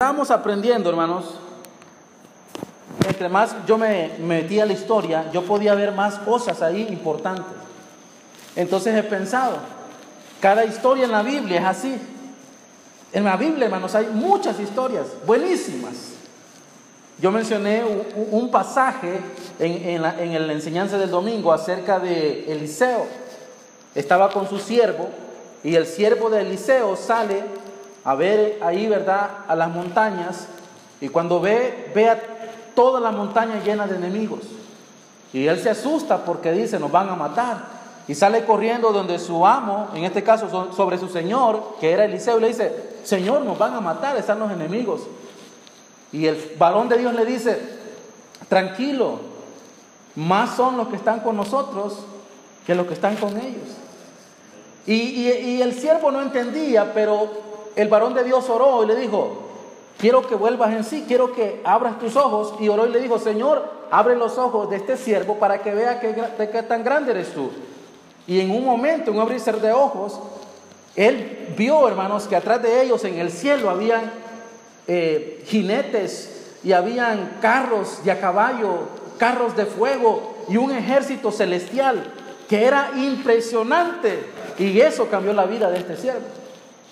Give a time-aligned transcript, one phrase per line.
[0.00, 1.24] Estamos aprendiendo, hermanos.
[3.04, 7.44] Entre más yo me metía a la historia, yo podía ver más cosas ahí importantes.
[8.54, 9.56] Entonces he pensado,
[10.40, 11.98] cada historia en la Biblia es así.
[13.12, 15.94] En la Biblia, hermanos, hay muchas historias buenísimas.
[17.20, 17.82] Yo mencioné
[18.30, 19.18] un, pasaje
[19.58, 20.02] en, en,
[20.46, 23.04] la, enseñanza del domingo acerca de Eliseo.
[23.96, 25.08] Estaba con su siervo
[25.64, 27.42] y el siervo de Eliseo sale
[28.04, 30.48] a ver ahí, ¿verdad?, a las montañas
[31.00, 32.20] y cuando ve, ve a
[32.74, 34.40] toda la montaña llena de enemigos.
[35.32, 37.78] Y él se asusta porque dice, nos van a matar.
[38.08, 42.38] Y sale corriendo donde su amo, en este caso sobre su señor, que era Eliseo,
[42.38, 45.02] y le dice, Señor, nos van a matar, están los enemigos.
[46.10, 47.60] Y el varón de Dios le dice,
[48.48, 49.20] tranquilo,
[50.16, 51.98] más son los que están con nosotros
[52.66, 53.68] que los que están con ellos.
[54.86, 57.47] Y, y el siervo no entendía, pero
[57.78, 59.38] el varón de Dios oró y le dijo,
[59.98, 62.54] quiero que vuelvas en sí, quiero que abras tus ojos.
[62.58, 66.00] Y oró y le dijo, Señor, abre los ojos de este siervo para que vea
[66.00, 67.50] qué tan grande eres tú.
[68.26, 70.18] Y en un momento, en un abrirse de ojos,
[70.96, 74.10] él vio, hermanos, que atrás de ellos en el cielo habían
[74.88, 82.12] eh, jinetes y habían carros y a caballo, carros de fuego y un ejército celestial
[82.48, 84.18] que era impresionante.
[84.58, 86.37] Y eso cambió la vida de este siervo.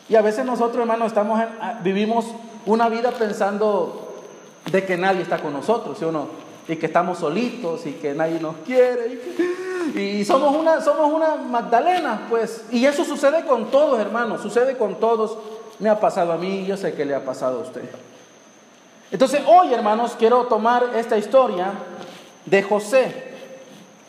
[0.08, 1.40] Y a veces nosotros, hermanos, estamos
[1.82, 2.26] vivimos
[2.64, 4.14] una vida pensando
[4.70, 5.98] de que nadie está con nosotros.
[6.68, 9.20] Y que estamos solitos y que nadie nos quiere.
[9.94, 12.64] Y, somos, una, somos una Magdalena, pues.
[12.70, 15.38] Y eso sucede con todos, hermanos, sucede con todos.
[15.78, 17.82] Me ha pasado a mí, yo sé que le ha pasado a usted.
[19.10, 21.72] Entonces, hoy, hermanos, quiero tomar esta historia
[22.44, 23.34] de José.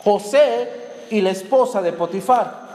[0.02, 0.70] José
[1.10, 2.67] y la esposa de Potifar.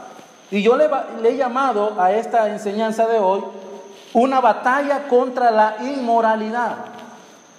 [0.50, 0.88] Y yo le,
[1.24, 3.42] he llamado a esta enseñanza de hoy
[4.12, 6.76] una batalla contra la inmoralidad.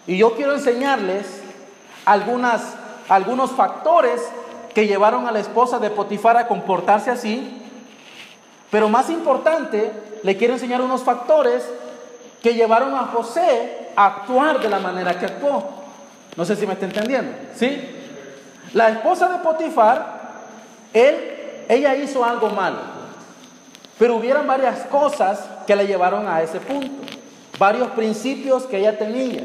[0.07, 1.25] Y yo quiero enseñarles
[2.05, 2.61] algunas,
[3.09, 4.21] algunos factores
[4.73, 7.61] que llevaron a la esposa de Potifar a comportarse así.
[8.69, 9.91] Pero más importante,
[10.23, 11.63] le quiero enseñar unos factores
[12.41, 15.63] que llevaron a José a actuar de la manera que actuó.
[16.35, 17.89] No sé si me está entendiendo, ¿sí?
[18.73, 20.21] La esposa de Potifar,
[20.93, 21.34] él
[21.67, 22.79] ella hizo algo malo,
[23.97, 26.91] pero hubieran varias cosas que la llevaron a ese punto,
[27.57, 29.43] varios principios que ella tenía,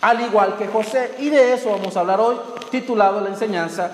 [0.00, 2.36] al igual que José, y de eso vamos a hablar hoy,
[2.70, 3.90] titulado la enseñanza,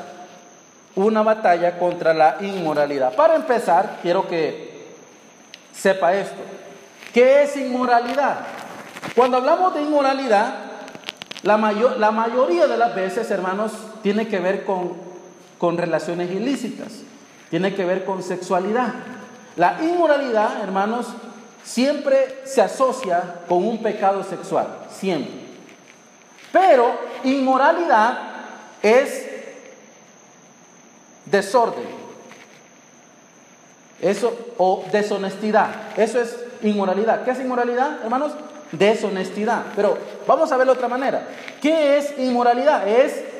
[0.97, 3.14] una batalla contra la inmoralidad.
[3.14, 4.94] Para empezar, quiero que
[5.72, 6.41] sepa esto,
[7.12, 8.41] ¿qué es inmoralidad?
[9.14, 10.54] Cuando hablamos de inmoralidad,
[11.42, 13.72] la, mayor, la mayoría de las veces, hermanos,
[14.03, 15.13] tiene que ver con
[15.64, 16.88] con relaciones ilícitas,
[17.48, 18.92] tiene que ver con sexualidad.
[19.56, 21.06] La inmoralidad, hermanos,
[21.64, 25.32] siempre se asocia con un pecado sexual, siempre.
[26.53, 28.19] Pero inmoralidad
[28.82, 29.26] es
[31.24, 31.86] desorden.
[34.03, 35.97] Eso, o deshonestidad.
[35.97, 37.24] Eso es inmoralidad.
[37.24, 38.32] ¿Qué es inmoralidad, hermanos?
[38.70, 39.62] Deshonestidad.
[39.74, 41.26] Pero vamos a verlo de otra manera.
[41.62, 42.86] ¿Qué es inmoralidad?
[42.86, 43.34] Es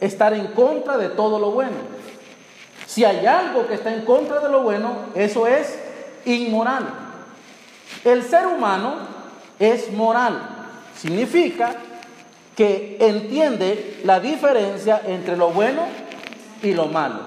[0.00, 1.76] estar en contra de todo lo bueno.
[2.86, 5.78] Si hay algo que está en contra de lo bueno, eso es
[6.24, 6.88] inmoral.
[8.04, 8.94] El ser humano
[9.58, 10.40] es moral.
[10.96, 11.74] Significa
[12.56, 15.82] que entiende la diferencia entre lo bueno
[16.62, 17.20] y lo malo.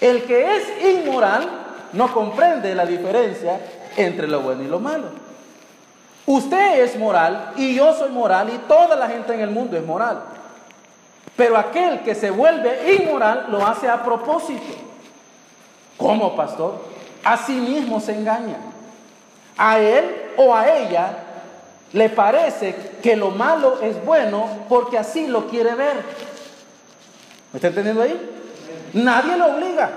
[0.00, 1.48] El que es inmoral
[1.92, 3.60] no comprende la diferencia
[3.96, 5.06] entre lo bueno y lo malo.
[6.26, 9.84] Usted es moral y yo soy moral y toda la gente en el mundo es
[9.84, 10.22] moral.
[11.40, 14.74] Pero aquel que se vuelve inmoral lo hace a propósito.
[15.96, 16.84] ¿Cómo, pastor?
[17.24, 18.58] A sí mismo se engaña.
[19.56, 21.16] A él o a ella
[21.94, 26.04] le parece que lo malo es bueno porque así lo quiere ver.
[27.54, 28.20] ¿Me está entendiendo ahí?
[28.92, 29.90] Nadie lo obliga.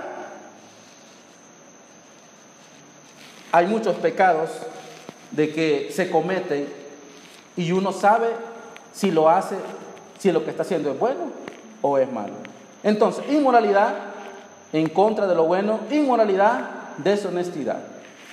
[3.52, 4.50] Hay muchos pecados
[5.32, 6.70] de que se cometen
[7.58, 8.30] y uno sabe
[8.94, 9.58] si lo hace
[10.24, 11.34] si lo que está haciendo es bueno
[11.82, 12.36] o es malo.
[12.82, 13.94] Entonces, inmoralidad
[14.72, 16.62] en contra de lo bueno, inmoralidad,
[17.00, 17.80] deshonestidad.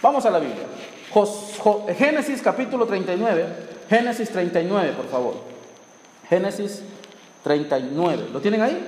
[0.01, 0.67] Vamos a la Biblia.
[1.99, 3.45] Génesis capítulo 39,
[3.89, 5.35] Génesis 39, por favor.
[6.29, 6.85] Génesis
[7.43, 8.29] 39.
[8.33, 8.87] ¿Lo tienen ahí?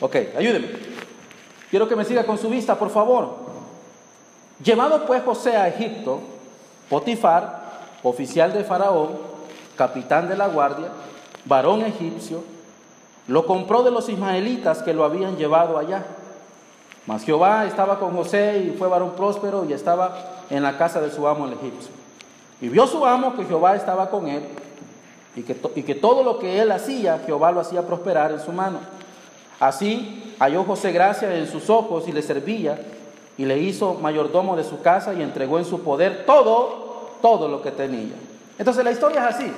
[0.00, 0.68] Ok, ayúdenme.
[1.68, 3.38] Quiero que me siga con su vista, por favor.
[4.62, 6.20] Llevado pues José a Egipto,
[6.88, 7.60] Potifar,
[8.04, 9.18] oficial de Faraón,
[9.76, 10.86] capitán de la guardia,
[11.44, 12.42] varón egipcio,
[13.28, 16.04] lo compró de los ismaelitas que lo habían llevado allá.
[17.06, 21.10] Mas Jehová estaba con José y fue varón próspero y estaba en la casa de
[21.10, 21.90] su amo el egipcio.
[22.60, 24.42] Y vio su amo que Jehová estaba con él
[25.34, 28.52] y que, y que todo lo que él hacía, Jehová lo hacía prosperar en su
[28.52, 28.78] mano.
[29.58, 32.80] Así halló José gracia en sus ojos y le servía
[33.36, 37.62] y le hizo mayordomo de su casa y entregó en su poder todo, todo lo
[37.62, 38.14] que tenía.
[38.58, 39.52] Entonces la historia es así.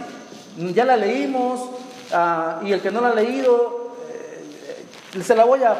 [0.57, 1.61] Ya la leímos
[2.13, 3.97] ah, y el que no la ha leído,
[5.15, 5.77] eh, se la voy a,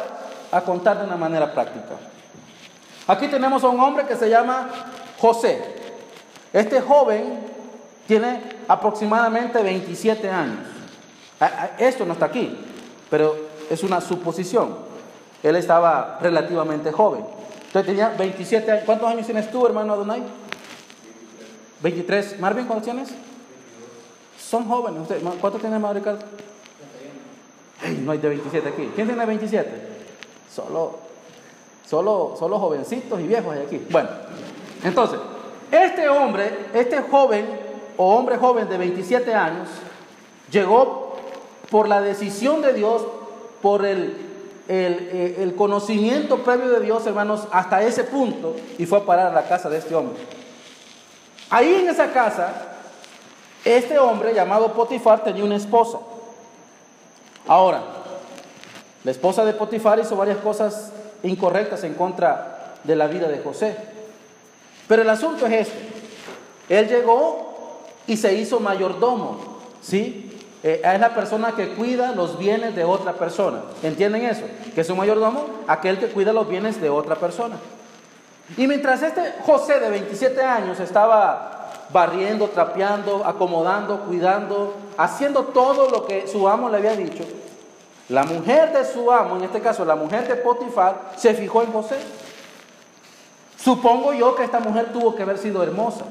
[0.65, 1.97] contar de una manera práctica.
[3.09, 4.69] Aquí tenemos a un hombre que se llama
[5.19, 5.61] José.
[6.53, 7.41] Este joven
[8.07, 10.61] tiene aproximadamente 27 años.
[11.41, 12.57] Ah, ah, esto no está aquí,
[13.11, 13.37] pero
[13.69, 14.77] es una suposición.
[15.43, 17.25] Él estaba relativamente joven.
[17.67, 18.85] Entonces tenía 27 años.
[18.87, 20.23] ¿Cuántos años tienes tú, hermano Adonai?
[21.83, 22.39] 23.
[22.41, 23.11] Marvin, ¿cuántos tienes?
[24.55, 25.09] Son jóvenes.
[25.41, 26.25] ¿Cuántos tiene Madre Ricardo?
[28.05, 28.89] no hay de 27 aquí.
[28.95, 29.69] ¿Quién tiene 27?
[30.49, 30.95] Solo,
[31.85, 33.85] solo, solo jovencitos y viejos hay aquí.
[33.91, 34.11] Bueno,
[34.85, 35.19] entonces,
[35.73, 37.47] este hombre, este joven
[37.97, 39.67] o hombre joven de 27 años,
[40.53, 41.17] llegó
[41.69, 43.05] por la decisión de Dios,
[43.61, 44.17] por el,
[44.69, 49.35] el, el, conocimiento previo de Dios, hermanos, hasta ese punto y fue a parar a
[49.35, 50.15] la casa de este hombre.
[51.51, 52.74] Ahí en esa casa,
[53.65, 55.99] este hombre llamado Potifar tenía una esposa.
[57.47, 57.83] Ahora,
[59.03, 63.77] la esposa de Potifar hizo varias cosas incorrectas en contra de la vida de José.
[64.87, 65.89] Pero el asunto es este.
[66.69, 69.39] Él llegó y se hizo mayordomo,
[69.83, 70.31] ¿sí?
[70.63, 73.63] Eh, es la persona que cuida los bienes de otra persona.
[73.83, 74.45] ¿Entienden eso?
[74.75, 77.57] Que es un mayordomo, aquel que cuida los bienes de otra persona.
[78.57, 86.07] Y mientras este José de 27 años estaba barriendo, trapeando, acomodando, cuidando, haciendo todo lo
[86.07, 87.25] que su amo le había dicho,
[88.09, 91.73] la mujer de su amo, en este caso la mujer de Potifar, se fijó en
[91.73, 91.97] José.
[93.57, 96.05] Supongo yo que esta mujer tuvo que haber sido hermosa.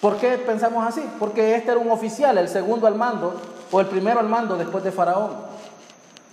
[0.00, 1.02] ¿Por qué pensamos así?
[1.20, 3.34] Porque este era un oficial, el segundo al mando,
[3.70, 5.30] o el primero al mando después de Faraón.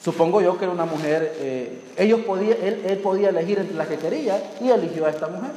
[0.03, 3.87] Supongo yo que era una mujer, eh, ellos podía, él, él podía elegir entre las
[3.87, 5.51] que quería y eligió a esta mujer.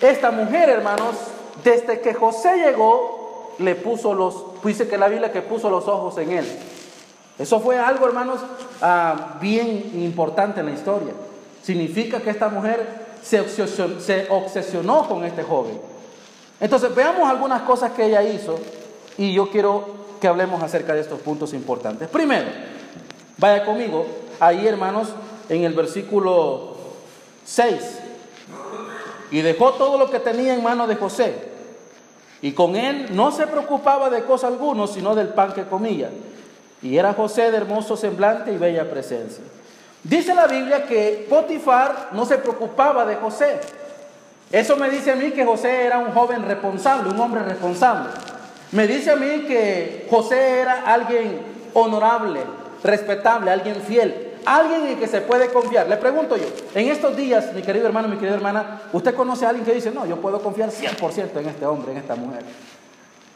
[0.00, 1.16] Esta mujer, hermanos,
[1.64, 6.18] desde que José llegó, le puso los, dice que la Biblia que puso los ojos
[6.18, 6.46] en él.
[7.38, 8.40] Eso fue algo, hermanos,
[8.80, 11.12] ah, bien importante en la historia.
[11.62, 15.78] Significa que esta mujer se obsesionó, se obsesionó con este joven.
[16.60, 18.58] Entonces, veamos algunas cosas que ella hizo
[19.18, 19.84] y yo quiero
[20.20, 22.08] que hablemos acerca de estos puntos importantes.
[22.08, 22.46] Primero,
[23.36, 24.06] vaya conmigo,
[24.40, 25.08] ahí hermanos,
[25.48, 26.76] en el versículo
[27.44, 28.05] 6.
[29.30, 31.34] Y dejó todo lo que tenía en manos de José.
[32.42, 36.10] Y con él no se preocupaba de cosa alguna, sino del pan que comía.
[36.82, 39.42] Y era José de hermoso semblante y bella presencia.
[40.04, 43.60] Dice la Biblia que Potifar no se preocupaba de José.
[44.52, 48.10] Eso me dice a mí que José era un joven responsable, un hombre responsable.
[48.72, 51.40] Me dice a mí que José era alguien
[51.74, 52.40] honorable,
[52.84, 55.88] respetable, alguien fiel, alguien en que se puede confiar.
[55.88, 59.50] Le pregunto yo, en estos días, mi querido hermano, mi querida hermana, ¿usted conoce a
[59.50, 62.44] alguien que dice, no, yo puedo confiar 100% en este hombre, en esta mujer?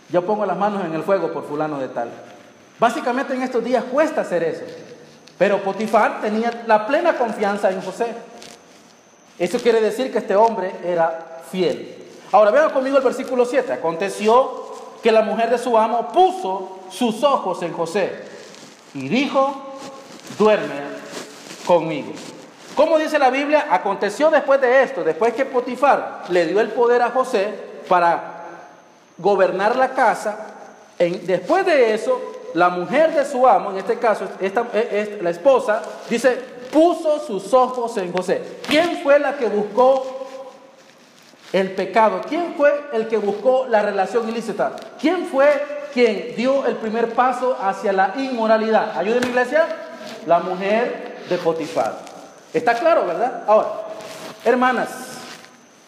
[0.08, 2.08] Yo pongo las manos en el fuego por fulano de tal.
[2.78, 4.62] Básicamente en estos días cuesta hacer eso.
[5.36, 8.06] Pero Potifar tenía la plena confianza en José.
[9.38, 11.96] Eso quiere decir que este hombre era fiel.
[12.32, 13.72] Ahora vean conmigo el versículo 7.
[13.72, 14.70] Aconteció
[15.02, 18.12] que la mujer de su amo puso sus ojos en José
[18.94, 19.76] y dijo,
[20.38, 20.99] duerme
[21.66, 22.12] conmigo.
[22.74, 23.66] ¿Cómo dice la Biblia?
[23.70, 27.52] Aconteció después de esto, después que Potifar le dio el poder a José
[27.88, 28.40] para
[29.18, 30.36] gobernar la casa,
[30.98, 32.20] después de eso
[32.54, 36.38] la mujer de su amo, en este caso esta, es la esposa, dice,
[36.72, 38.40] puso sus ojos en José.
[38.66, 40.28] ¿Quién fue la que buscó
[41.52, 42.20] el pecado?
[42.28, 44.72] ¿Quién fue el que buscó la relación ilícita?
[45.00, 45.48] ¿Quién fue
[45.92, 48.96] quien dio el primer paso hacia la inmoralidad?
[48.96, 49.66] ¿Ayúdenme iglesia?
[50.26, 51.98] La mujer de Potifar.
[52.52, 53.44] Está claro, ¿verdad?
[53.46, 53.68] Ahora,
[54.44, 54.88] hermanas,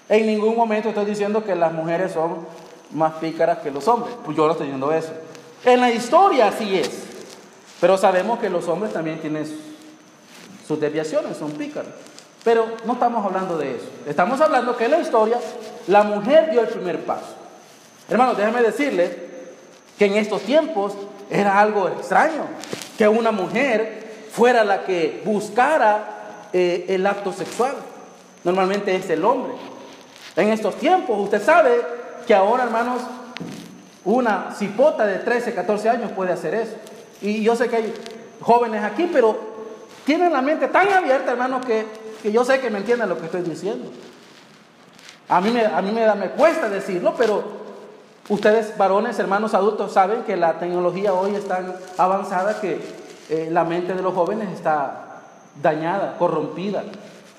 [0.09, 2.47] en ningún momento estoy diciendo que las mujeres son
[2.93, 4.15] más pícaras que los hombres.
[4.25, 5.13] Pues yo no estoy diciendo eso.
[5.65, 6.91] En la historia así es.
[7.81, 9.45] Pero sabemos que los hombres también tienen
[10.67, 11.91] sus desviaciones, son pícaros.
[12.45, 13.87] Pero no estamos hablando de eso.
[14.07, 15.39] Estamos hablando que en la historia
[15.89, 17.35] la mujer dio el primer paso.
[18.09, 19.31] Hermanos, déjame decirle
[19.99, 20.93] que en estos tiempos
[21.31, 22.47] era algo extraño
[22.97, 24.02] que una mujer
[24.33, 27.75] fuera la que buscara eh, el acto sexual.
[28.45, 29.53] Normalmente es el hombre.
[30.35, 31.81] En estos tiempos, usted sabe
[32.27, 33.03] que ahora, hermanos,
[34.05, 36.75] una cipota de 13, 14 años puede hacer eso.
[37.21, 37.95] Y yo sé que hay
[38.41, 39.39] jóvenes aquí, pero
[40.07, 41.87] tienen la mente tan abierta, hermano, que,
[42.23, 43.91] que yo sé que me entienden lo que estoy diciendo.
[45.29, 47.45] A mí, me, a mí me, da, me cuesta decirlo, pero
[48.29, 53.02] ustedes, varones, hermanos adultos, saben que la tecnología hoy es tan avanzada que
[53.33, 55.23] eh, la mente de los jóvenes está
[55.63, 56.85] dañada, corrompida,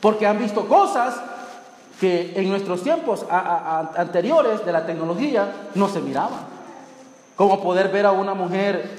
[0.02, 1.22] porque han visto cosas
[2.00, 6.40] que en nuestros tiempos anteriores de la tecnología no se miraban.
[7.36, 8.90] Como poder ver a una mujer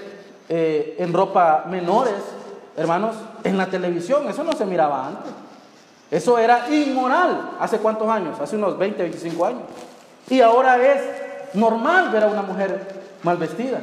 [0.48, 2.14] eh, en ropa menores,
[2.76, 5.32] hermanos, en la televisión, eso no se miraba antes.
[6.12, 7.56] Eso era inmoral.
[7.58, 8.38] ¿Hace cuántos años?
[8.38, 9.62] Hace unos 20, 25 años.
[10.30, 11.02] Y ahora es
[11.54, 13.80] normal ver a una mujer mal vestida.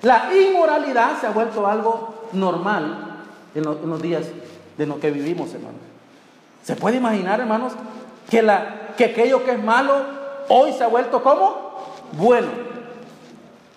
[0.00, 3.16] La inmoralidad se ha vuelto algo normal
[3.54, 4.26] en, los días
[4.76, 5.80] de lo que vivimos, hermanos.
[6.62, 7.72] ¿Se puede imaginar, hermanos,
[8.30, 9.94] que, la, que aquello que es malo
[10.48, 11.56] hoy se ha vuelto como
[12.12, 12.48] bueno?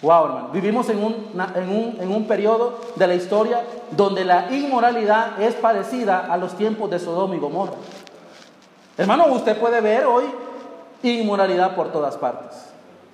[0.01, 0.50] Wow, hermano.
[0.54, 1.13] Vivimos en un,
[1.56, 6.56] en, un, en un periodo de la historia donde la inmoralidad es parecida a los
[6.56, 7.74] tiempos de Sodoma y Gomorra.
[8.98, 10.25] Hermano, usted puede ver hoy
[11.04, 12.68] inmoralidad por todas partes.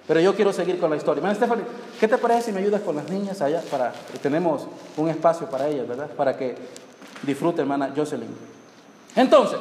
[0.08, 1.20] Pero yo quiero seguir con la historia.
[1.20, 1.66] Hermano Stephanie,
[2.00, 3.62] ¿qué te parece si me ayudas con las niñas allá?
[3.72, 6.10] Para, tenemos un espacio para ellas, ¿verdad?
[6.12, 6.56] Para que
[7.24, 8.30] disfrute, hermana Jocelyn.
[9.16, 9.60] Entonces,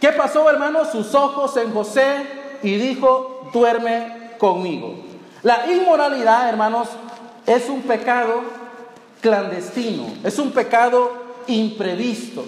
[0.00, 0.84] ¿qué pasó, hermano?
[0.84, 2.26] Sus ojos en José
[2.62, 4.94] y dijo, duerme conmigo.
[5.42, 6.88] La inmoralidad, hermanos,
[7.46, 8.40] es un pecado
[9.20, 11.12] clandestino, es un pecado
[11.46, 12.44] imprevisto.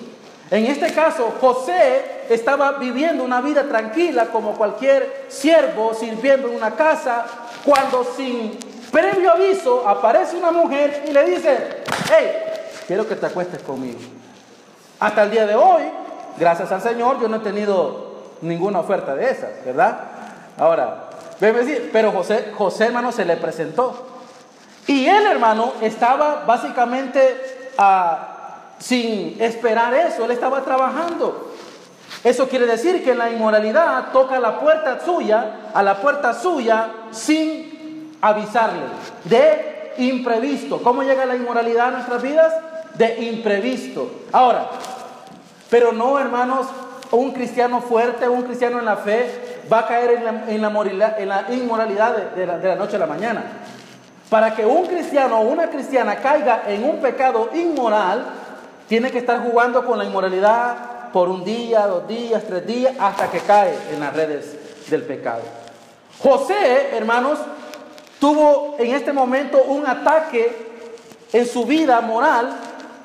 [0.50, 6.70] En este caso, José estaba viviendo una vida tranquila como cualquier siervo sirviendo en una
[6.74, 7.26] casa,
[7.64, 8.58] cuando sin
[8.90, 12.32] previo aviso aparece una mujer y le dice, hey,
[12.86, 13.98] quiero que te acuestes conmigo.
[15.00, 15.82] Hasta el día de hoy,
[16.38, 18.08] gracias al Señor, yo no he tenido
[18.40, 20.00] ninguna oferta de esas, ¿verdad?
[20.56, 24.06] Ahora, pero José, José hermano se le presentó.
[24.86, 28.37] Y él hermano estaba básicamente ah,
[28.78, 31.52] sin esperar eso, él estaba trabajando.
[32.24, 38.16] Eso quiere decir que la inmoralidad toca la puerta suya, a la puerta suya sin
[38.20, 38.82] avisarle,
[39.24, 40.82] de imprevisto.
[40.82, 42.52] ¿Cómo llega la inmoralidad a nuestras vidas?
[42.94, 44.10] De imprevisto.
[44.32, 44.68] Ahora,
[45.70, 46.66] pero no hermanos,
[47.12, 52.46] un cristiano fuerte, un cristiano en la fe, va a caer en la, inmoralidad de,
[52.46, 53.44] la, de la noche a la mañana.
[54.28, 58.24] Para que un cristiano o una cristiana caiga en un pecado inmoral,
[58.88, 63.30] tiene que estar jugando con la inmoralidad por un día, dos días, tres días, hasta
[63.30, 64.56] que cae en las redes
[64.90, 65.42] del pecado.
[66.18, 67.38] José, hermanos,
[68.18, 70.66] tuvo en este momento un ataque
[71.32, 72.56] en su vida moral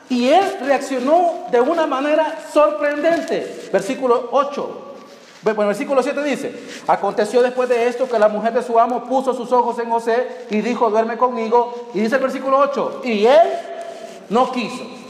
[0.09, 3.69] y él reaccionó de una manera sorprendente.
[3.71, 4.79] Versículo 8.
[5.43, 6.55] Bueno, versículo 7 dice,
[6.87, 10.45] aconteció después de esto que la mujer de su amo puso sus ojos en José
[10.49, 11.89] y dijo, duerme conmigo.
[11.93, 13.49] Y dice el versículo 8, y él
[14.29, 15.02] no quiso.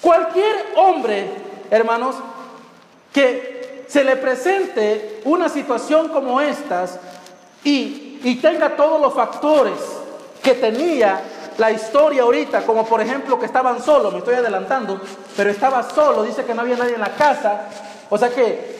[0.00, 1.28] Cualquier hombre,
[1.70, 2.16] hermanos,
[3.12, 6.98] que se le presente una situación como estas
[7.64, 9.74] y, y tenga todos los factores
[10.42, 11.20] que tenía
[11.58, 15.00] la historia ahorita, como por ejemplo que estaban solos, me estoy adelantando,
[15.36, 17.68] pero estaba solo, dice que no había nadie en la casa,
[18.10, 18.76] o sea que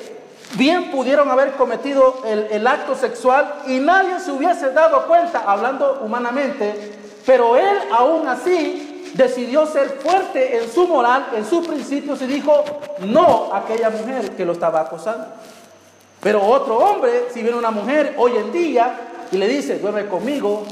[0.54, 6.94] Bien pudieron haber cometido el, acto sexual y nadie se hubiese dado cuenta, hablando humanamente,
[7.26, 12.64] pero él aún así decidió ser fuerte en su moral, en sus principios y dijo
[13.00, 15.26] no a aquella mujer que lo estaba acosando.
[16.20, 18.98] Pero otro hombre, si viene una mujer hoy en día
[19.30, 20.64] y le dice, duerme conmigo,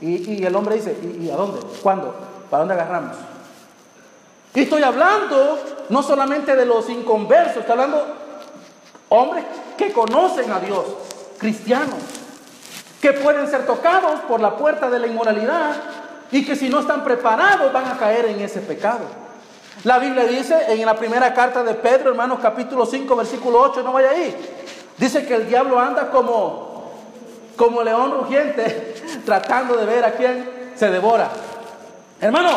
[0.00, 1.60] y, el hombre dice, ¿Y, ¿y, a dónde?
[1.80, 2.12] ¿Cuándo?
[2.50, 3.16] ¿Para dónde agarramos?
[4.54, 5.58] Y estoy hablando
[5.88, 8.22] no solamente de los inconversos, estoy hablando
[9.14, 9.44] Hombres
[9.76, 10.86] que conocen a Dios,
[11.36, 11.98] cristianos,
[12.98, 15.76] que pueden ser tocados por la puerta de la inmoralidad
[16.32, 19.00] y que si no están preparados van a caer en ese pecado.
[19.84, 23.92] La Biblia dice en la primera carta de Pedro, hermanos, capítulo 5, versículo 8, no
[23.92, 24.34] vaya ahí.
[24.96, 26.90] Dice que el diablo anda como,
[27.56, 31.28] como león rugiente, tratando de ver a quién se devora.
[32.20, 32.50] Hermano,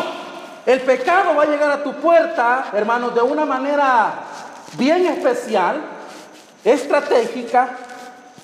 [0.64, 4.14] el pecado va a llegar a tu puerta, hermanos, de una manera
[4.78, 5.82] bien especial
[6.64, 7.68] estratégica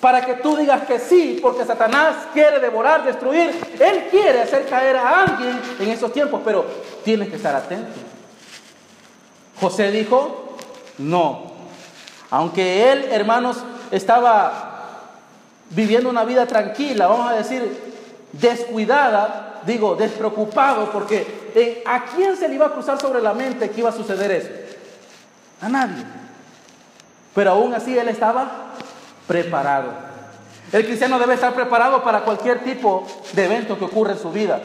[0.02, 3.52] para que tú digas que sí, porque Satanás quiere devorar, destruir.
[3.78, 6.66] Él quiere hacer caer a alguien en esos tiempos, pero
[7.04, 8.00] tienes que estar atento.
[9.60, 10.56] José dijo,
[10.98, 11.52] no.
[12.30, 13.58] Aunque él, hermanos,
[13.92, 15.12] estaba
[15.70, 17.94] viviendo una vida tranquila, vamos a decir,
[18.32, 23.70] descuidada, digo, despreocupado, porque eh, ¿a quién se le iba a cruzar sobre la mente
[23.70, 24.50] que iba a suceder eso?
[25.60, 26.04] A nadie.
[27.36, 28.71] Pero aún así él estaba
[29.26, 29.90] preparado.
[30.72, 34.62] El cristiano debe estar preparado para cualquier tipo de evento que ocurra en su vida.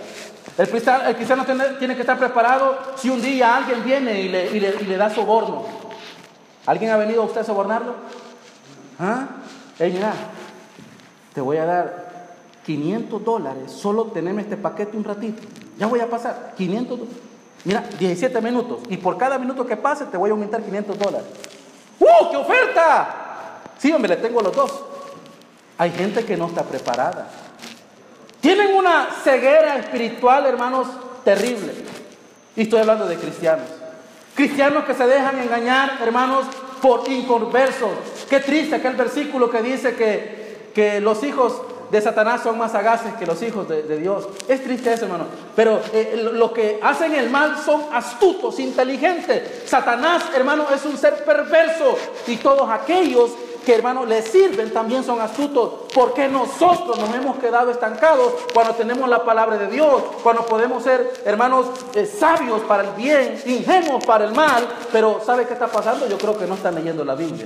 [0.57, 1.45] El cristiano,
[1.77, 5.65] tiene, que estar preparado si un día alguien viene y le, da soborno.
[6.65, 7.95] ¿Alguien ha venido a usted a sobornarlo?
[8.99, 9.27] ¿Ah?
[9.79, 10.13] Mira,
[11.33, 12.07] te voy a dar
[12.65, 15.43] 500 dólares, solo teneme este paquete un ratito.
[15.77, 17.21] Ya voy a pasar, 500 dólares.
[17.63, 18.79] Mira, 17 minutos.
[18.89, 21.27] Y por cada minuto que pase te voy a aumentar 500 dólares.
[21.99, 23.26] ¡Uh, qué oferta!
[23.77, 24.71] Sí, hombre, le tengo los dos.
[25.77, 27.29] Hay gente que no está preparada.
[28.41, 30.87] Tienen una ceguera espiritual, hermanos,
[31.23, 31.73] terrible.
[32.55, 33.67] Y estoy hablando de cristianos.
[34.35, 36.45] Cristianos que se dejan engañar, hermanos,
[36.81, 37.91] por inconversos.
[38.29, 43.13] Qué triste aquel versículo que dice que, que los hijos de Satanás son más sagaces
[43.15, 44.27] que los hijos de, Dios.
[44.47, 45.25] Es triste eso, hermano.
[45.55, 49.63] Pero eh, los que hacen el mal son astutos, inteligentes.
[49.65, 51.97] Satanás, hermano, es un ser perverso.
[52.27, 53.31] Y todos aquellos
[53.67, 55.91] que, hermano, le sirven también son astutos.
[55.93, 60.03] Porque nosotros nos hemos quedado estancados cuando tenemos la palabra de Dios.
[60.23, 64.65] Cuando podemos ser, hermanos, eh, sabios para el bien, ingenuos para el mal.
[64.93, 66.07] Pero ¿sabe qué está pasando?
[66.07, 67.45] Yo creo que no están leyendo la Biblia.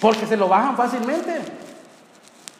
[0.00, 1.42] Porque se lo bajan fácilmente.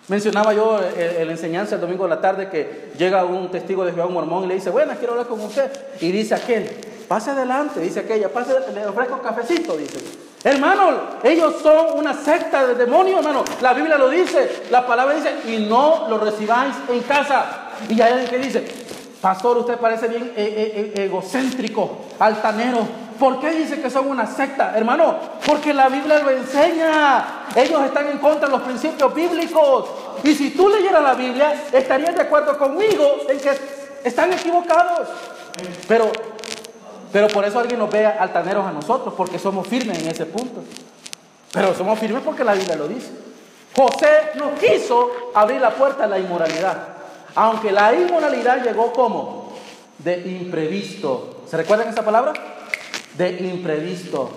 [0.07, 3.91] Mencionaba yo en la enseñanza el domingo de la tarde que llega un testigo de
[3.91, 5.73] Jehová, un mormón, y le dice, bueno, quiero hablar con usted.
[6.01, 6.71] Y dice aquel,
[7.09, 8.31] pase adelante, dice aquella,
[8.73, 9.99] le ofrezco cafecito, dice.
[10.45, 13.43] Hermano, ellos son una secta de demonios, hermano.
[13.63, 17.71] La Biblia lo dice, la palabra dice, y no lo recibáis en casa.
[17.89, 18.65] Y hay alguien que dice,
[19.23, 22.87] pastor, usted parece bien eh, eh, eh, egocéntrico, altanero.
[23.19, 24.75] ¿Por qué dice que son una secta?
[24.77, 27.47] Hermano, porque la Biblia lo enseña.
[27.57, 29.87] Ellos están en contra de los principios bíblicos.
[30.25, 33.51] Y si tú leyeras la Biblia, estarías de acuerdo conmigo en que
[34.05, 35.09] están equivocados.
[35.89, 36.13] Pero,
[37.15, 40.65] pero por eso alguien nos ve altaneros a nosotros, porque somos firmes en ese punto.
[41.53, 43.09] Pero somos firmes porque la Biblia lo dice.
[43.77, 46.77] José no quiso abrir la puerta a la inmoralidad.
[47.37, 49.53] Aunque la inmoralidad llegó como
[49.99, 51.45] de imprevisto.
[51.49, 52.33] ¿Se recuerdan esa palabra?
[53.17, 54.31] de imprevisto.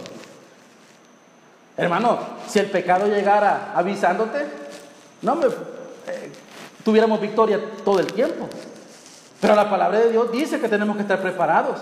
[1.76, 4.46] Hermano, si el pecado llegara avisándote,
[5.24, 6.32] no me, eh,
[6.86, 8.48] tuviéramos victoria todo el tiempo.
[9.42, 11.80] Pero la palabra de Dios dice que tenemos que estar preparados.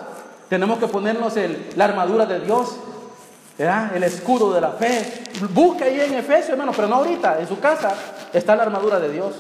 [0.50, 1.34] Tenemos que ponernos
[1.76, 2.78] la armadura de Dios,
[3.58, 5.24] el escudo de la fe.
[5.50, 7.94] Busca ahí en Efesios, hermano, pero no ahorita, en su casa
[8.34, 9.34] está la armadura de Dios.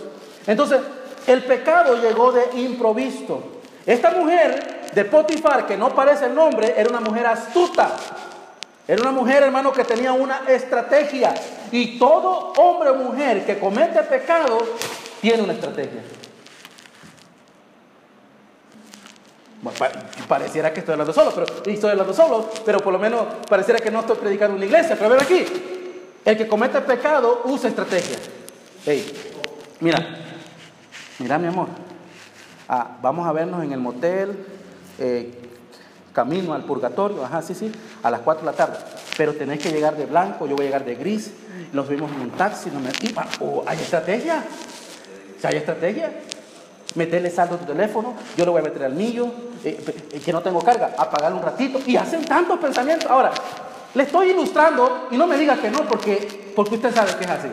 [0.47, 0.79] Entonces,
[1.27, 3.41] el pecado llegó de improviso.
[3.85, 7.91] Esta mujer de Potifar, que no parece el nombre, era una mujer astuta.
[8.87, 11.33] Era una mujer, hermano, que tenía una estrategia.
[11.71, 14.59] Y todo hombre o mujer que comete pecado
[15.21, 16.01] tiene una estrategia.
[20.27, 23.91] Pareciera que estoy hablando solo, pero estoy hablando solo, pero por lo menos pareciera que
[23.91, 24.95] no estoy predicando en una iglesia.
[24.95, 25.45] Pero ven aquí,
[26.23, 28.17] el que comete pecado usa estrategia.
[28.85, 29.05] Hey,
[29.79, 29.97] mira,
[31.19, 31.67] mira mi amor,
[32.69, 34.45] ah, vamos a vernos en el motel,
[34.99, 35.31] eh,
[36.13, 38.77] camino al purgatorio, ajá, sí, sí, a las 4 de la tarde.
[39.17, 41.31] Pero tenés que llegar de blanco, yo voy a llegar de gris,
[41.73, 42.89] nos vimos en un taxi, no me...
[43.41, 44.43] Oh, ¿Hay estrategia?
[45.43, 46.11] ¿Hay estrategia?
[46.93, 49.29] Meterle saldo a tu teléfono, yo le voy a meter al mío,
[49.63, 53.09] eh, eh, que no tengo carga, apagarlo un ratito, y hacen tantos pensamientos.
[53.09, 53.31] Ahora,
[53.93, 57.29] le estoy ilustrando, y no me diga que no, porque, porque usted sabe que es
[57.29, 57.49] así.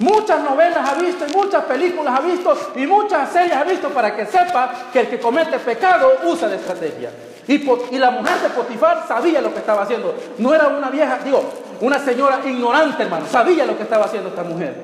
[0.00, 4.16] Muchas novelas ha visto y muchas películas ha visto y muchas series ha visto para
[4.16, 7.10] que sepa que el que comete pecado usa de estrategia.
[7.46, 7.56] Y,
[7.94, 10.14] y, la mujer de Potifar sabía lo que estaba haciendo.
[10.38, 11.42] No era una vieja, digo,
[11.82, 13.26] una señora ignorante, hermano.
[13.30, 14.74] Sabía lo que estaba haciendo esta mujer.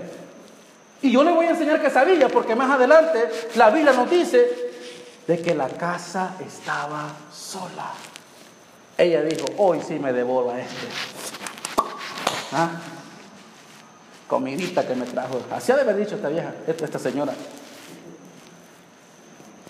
[1.07, 4.73] Y yo le voy a enseñar que sabía, porque más adelante la Biblia nos dice
[5.25, 7.93] de que la casa estaba sola.
[8.99, 10.87] Ella dijo, hoy sí me devoro a este.
[12.51, 12.71] ¿Ah?
[14.27, 15.41] comidita que me trajo.
[15.53, 17.33] Así ha de haber dicho esta vieja, esta señora.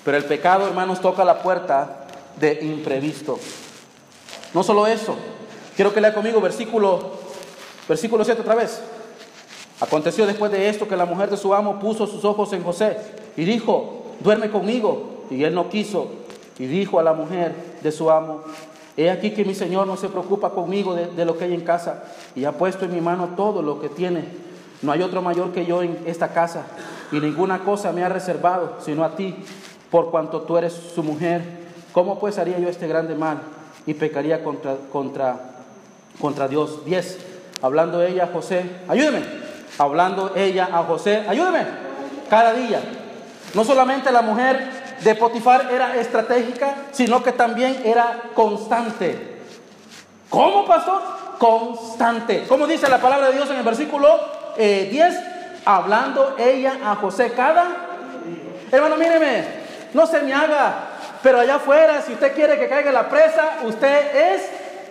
[0.02, 2.06] Pero el pecado, hermanos, toca la puerta
[2.40, 3.38] de imprevisto.
[4.54, 5.18] No solo eso,
[5.74, 7.12] quiero que lea conmigo versículo,
[7.86, 8.80] versículo 7 otra vez.
[9.80, 12.96] Aconteció después de esto que la mujer de su amo puso sus ojos en José
[13.36, 15.24] y dijo, duerme conmigo.
[15.30, 16.08] Y él no quiso.
[16.58, 18.42] Y dijo a la mujer de su amo,
[18.96, 22.04] He aquí que mi Señor no se preocupa conmigo de, lo que hay en casa
[22.34, 24.24] y ha puesto en mi mano todo lo que tiene.
[24.80, 26.64] No hay otro mayor que yo en esta casa
[27.12, 29.36] y ninguna cosa me ha reservado sino a ti,
[29.90, 31.42] por cuanto tú eres su mujer.
[31.92, 33.40] ¿Cómo pues haría yo este grande mal
[33.86, 35.40] y pecaría contra, contra,
[36.18, 36.84] contra Dios?
[36.86, 37.18] 10.
[37.60, 39.45] Hablando ella José, ayúdeme.
[39.78, 41.64] Hablando ella a José, ayúdeme.
[42.30, 42.80] Cada día.
[43.54, 49.36] No solamente la mujer de Potifar era estratégica, sino que también era constante.
[50.28, 51.02] ¿Cómo, pastor?
[51.38, 52.44] Constante.
[52.48, 54.18] ¿Cómo dice la palabra de Dios en el versículo
[54.56, 54.56] 10?
[54.58, 55.32] Eh,
[55.66, 57.66] Hablando ella a José cada...
[58.70, 59.44] Hermano, míreme,
[59.94, 60.74] no se me haga,
[61.24, 64.48] pero allá afuera, si usted quiere que caiga la presa, usted es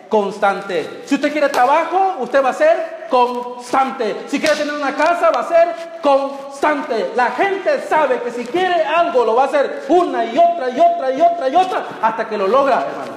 [0.10, 1.04] constante.
[1.06, 4.26] Si usted quiere trabajo, usted va a ser constante.
[4.28, 7.12] Si quiere tener una casa, va a ser constante.
[7.16, 10.80] La gente sabe que si quiere algo, lo va a hacer una y otra y
[10.80, 13.14] otra y otra y otra hasta que lo logra, hermano.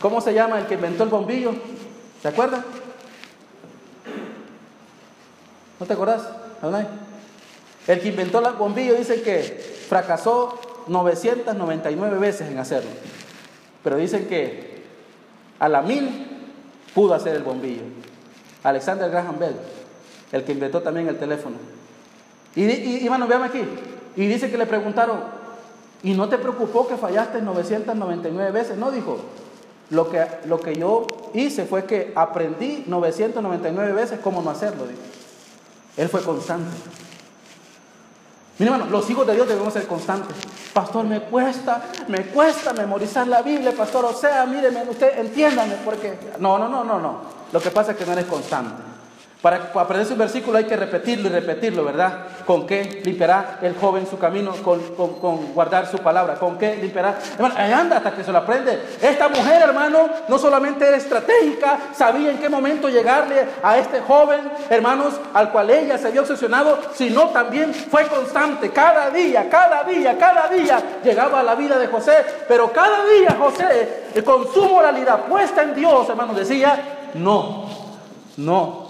[0.00, 1.54] ¿Cómo se llama el que inventó el bombillo?
[2.20, 2.64] ¿Se acuerdan?
[5.78, 6.22] ¿No te acordás?
[7.86, 9.42] El que inventó el bombillo dice que
[9.88, 12.90] fracasó 999 veces en hacerlo.
[13.82, 14.82] Pero dicen que
[15.58, 16.26] a la mil
[16.94, 17.82] pudo hacer el bombillo.
[18.62, 19.56] Alexander Graham Bell,
[20.32, 21.56] el que inventó también el teléfono.
[22.54, 23.62] Y, y, bueno, vean aquí.
[24.16, 25.20] Y dice que le preguntaron,
[26.02, 28.76] ¿y no te preocupó que fallaste 999 veces?
[28.76, 29.18] No, dijo.
[29.90, 34.84] Lo que, lo que yo hice fue que aprendí 999 veces cómo no hacerlo.
[35.96, 36.70] Él fue constante.
[38.58, 40.34] Mira, hermano, los hijos de Dios debemos ser constantes.
[40.72, 44.06] Pastor, me cuesta, me cuesta memorizar la Biblia, pastor.
[44.06, 46.18] O sea, míreme, usted entiéndame, porque.
[46.38, 47.20] No, no, no, no, no.
[47.52, 48.91] Lo que pasa es que no eres constante.
[49.42, 52.26] Para aprender ese versículo hay que repetirlo y repetirlo, ¿verdad?
[52.46, 54.52] ¿Con qué limpiará el joven su camino?
[54.62, 56.36] Con, guardar su palabra.
[56.36, 57.18] ¿Con qué limpiará?
[57.34, 58.80] Hermano, anda hasta que se lo aprende.
[59.02, 64.48] Esta mujer, hermano, no solamente era estratégica, sabía en qué momento llegarle a este joven,
[64.70, 68.70] hermanos, al cual ella se había obsesionado, sino también fue constante.
[68.70, 72.24] Cada día, cada día, cada día llegaba a la vida de José.
[72.46, 77.66] Pero cada día José, con su moralidad puesta en Dios, hermano, decía, no,
[78.36, 78.81] no,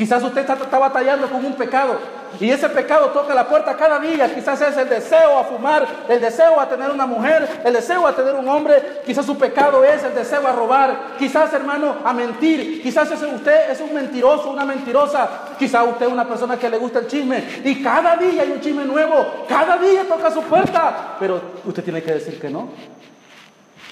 [0.00, 1.98] Quizás usted está, batallando con un pecado
[2.40, 4.34] y ese pecado toca la puerta cada día.
[4.34, 8.16] Quizás es el deseo a fumar, el deseo a tener una mujer, el deseo a
[8.16, 9.02] tener un hombre.
[9.04, 11.16] Quizás su pecado es el deseo a robar.
[11.18, 12.82] Quizás, hermano, a mentir.
[12.82, 15.28] Quizás usted es un mentiroso, una mentirosa.
[15.58, 17.60] Quizás usted es una persona que le gusta el chisme.
[17.62, 19.44] Y cada día hay un chisme nuevo.
[19.46, 21.16] Cada día toca su puerta.
[21.20, 22.70] Pero usted tiene que decir que no.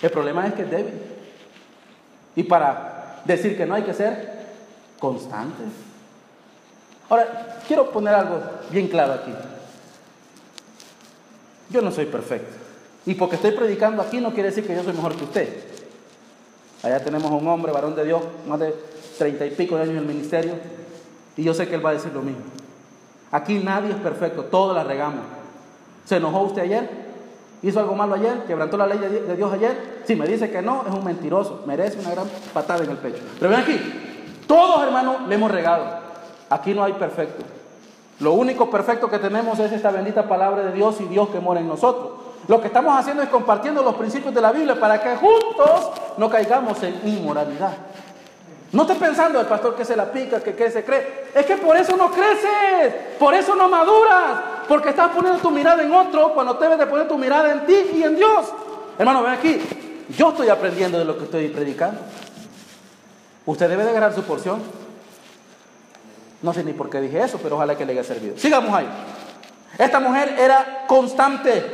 [0.01, 1.03] El problema es que es débil.
[2.35, 4.39] Y para decir que no hay que ser
[4.99, 5.88] constantes.
[7.09, 8.41] Ahora, quiero poner algo
[8.71, 9.33] bien claro aquí.
[11.71, 12.55] Yo no soy perfecto.
[13.07, 15.65] Y porque estoy predicando aquí no quiere decir que yo soy mejor que usted.
[16.83, 18.75] Allá tenemos un hombre, varón de Dios, más de
[19.17, 20.55] treinta y pico de años en el ministerio,
[21.37, 22.43] y yo sé que él va a decir lo mismo.
[23.33, 25.25] Aquí nadie es perfecto, todos la regamos.
[26.05, 26.89] ¿Se enojó usted ayer?
[27.63, 28.45] ¿Hizo algo malo ayer?
[28.47, 30.03] ¿Quebrantó la ley de Dios ayer?
[30.07, 33.23] Si me dice que no, es un mentiroso, merece una gran patada en el pecho.
[33.39, 33.81] Pero ven aquí,
[34.47, 36.08] todos hermanos le hemos regado.
[36.51, 37.45] Aquí no hay perfecto.
[38.21, 41.61] Lo único perfecto que tenemos es esta bendita palabra de Dios y Dios que mora
[41.61, 42.13] en nosotros.
[42.49, 46.29] Lo que estamos haciendo es compartiendo los principios de la Biblia para que juntos no
[46.29, 47.77] caigamos en inmoralidad.
[48.73, 51.31] No estés pensando el pastor que se la pica, que, que se cree.
[51.35, 55.83] Es que por eso no creces, por eso no maduras, porque estás poniendo tu mirada
[55.83, 58.53] en otro cuando debes de poner tu mirada en ti y en Dios.
[58.99, 59.61] Hermano, ven aquí.
[60.17, 62.01] Yo estoy aprendiendo de lo que estoy predicando.
[63.47, 64.61] Usted debe de ganar su porción.
[66.43, 68.37] No sé ni por qué dije eso, pero ojalá que le haya servido.
[68.39, 68.87] Sigamos ahí.
[69.77, 71.65] Esta mujer era constante.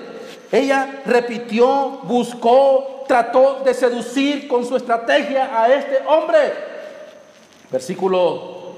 [0.51, 6.53] Ella repitió, buscó, trató de seducir con su estrategia a este hombre.
[7.71, 8.75] Versículo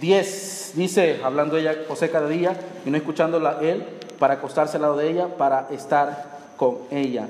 [0.00, 3.84] 10 dice, hablando ella José cada día y no escuchándola él,
[4.18, 7.28] para acostarse al lado de ella, para estar con ella.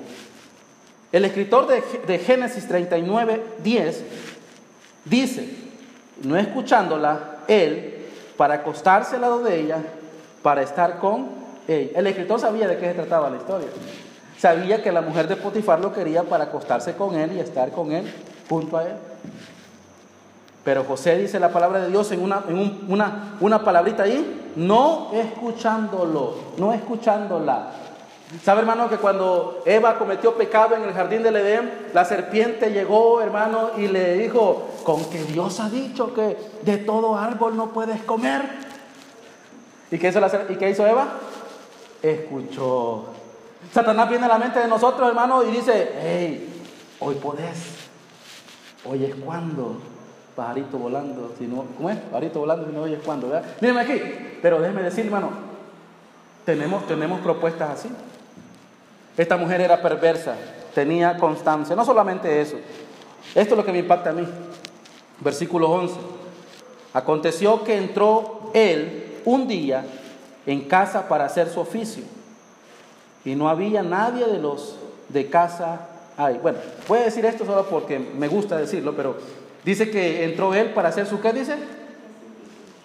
[1.12, 4.04] El escritor de, de Génesis 39, 10
[5.04, 5.48] dice,
[6.22, 8.06] no escuchándola, él
[8.37, 9.78] para acostarse al lado de ella,
[10.42, 11.28] para estar con
[11.66, 11.98] ella.
[11.98, 13.68] El escritor sabía de qué se trataba la historia.
[14.38, 17.92] Sabía que la mujer de Potifar lo quería para acostarse con él y estar con
[17.92, 18.12] él,
[18.48, 18.94] junto a él.
[20.62, 25.11] Pero José dice la palabra de Dios en una, en una, una palabrita ahí, no
[25.14, 27.70] escuchándolo, no escuchándola.
[28.43, 33.21] ¿Sabe, hermano, que cuando Eva cometió pecado en el jardín del Edén, la serpiente llegó,
[33.21, 38.03] hermano, y le dijo, con que Dios ha dicho que de todo árbol no puedes
[38.03, 38.43] comer.
[39.93, 41.07] ¿Y qué hizo, ¿y qué Eva?
[42.03, 43.07] Escuchó.
[43.73, 46.65] Satanás viene a la mente de nosotros, hermano, y dice, hey,
[46.99, 47.77] hoy podés.
[48.85, 49.77] Hoy es cuando.
[50.35, 51.97] Pajarito volando, si no, ¿cómo es?
[51.97, 53.49] Pajarito volando, si no hoy es cuando, ¿verdad?
[53.61, 54.03] Mírenme aquí.
[54.43, 55.31] Pero déjeme decir, hermano,
[56.45, 57.89] tenemos, tenemos propuestas así.
[59.16, 60.35] Esta mujer era perversa,
[60.74, 61.74] tenía constancia.
[61.74, 62.57] No solamente eso.
[63.35, 64.26] Esto es lo que me impacta a mí.
[65.20, 65.94] Versículo 11.
[66.92, 69.85] Aconteció que entró él un día
[70.46, 72.05] en casa para hacer su oficio.
[73.24, 74.76] Y no había nadie de los
[75.09, 76.38] de casa ahí.
[76.40, 79.16] Bueno, voy a decir esto solo porque me gusta decirlo, pero
[79.64, 81.57] dice que entró él para hacer su qué dice.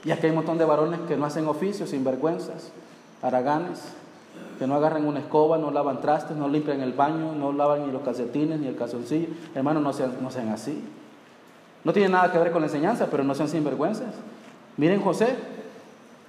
[0.03, 2.71] Y aquí hay un montón de varones que no hacen oficios, sinvergüenzas,
[3.21, 3.79] haraganes,
[4.61, 7.91] que no agarran una escoba, no lavan trastes, no limpian el baño, no lavan ni
[7.91, 9.27] los calcetines ni el calzoncillo.
[9.55, 10.83] Hermanos, no sean, no sean así.
[11.83, 14.13] No tiene nada que ver con la enseñanza, pero no sean sinvergüenzas.
[14.77, 15.35] Miren José,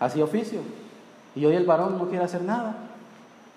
[0.00, 0.60] hacía oficio.
[1.34, 2.74] Y hoy el varón no quiere hacer nada.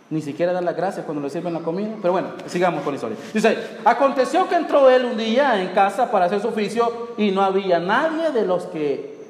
[0.10, 1.96] Ni siquiera dar las gracias cuando le sirven la comida.
[2.02, 3.18] Pero bueno, sigamos con la historia.
[3.34, 7.42] Dice, aconteció que entró él un día en casa para hacer su oficio y no
[7.42, 9.26] había nadie de los que,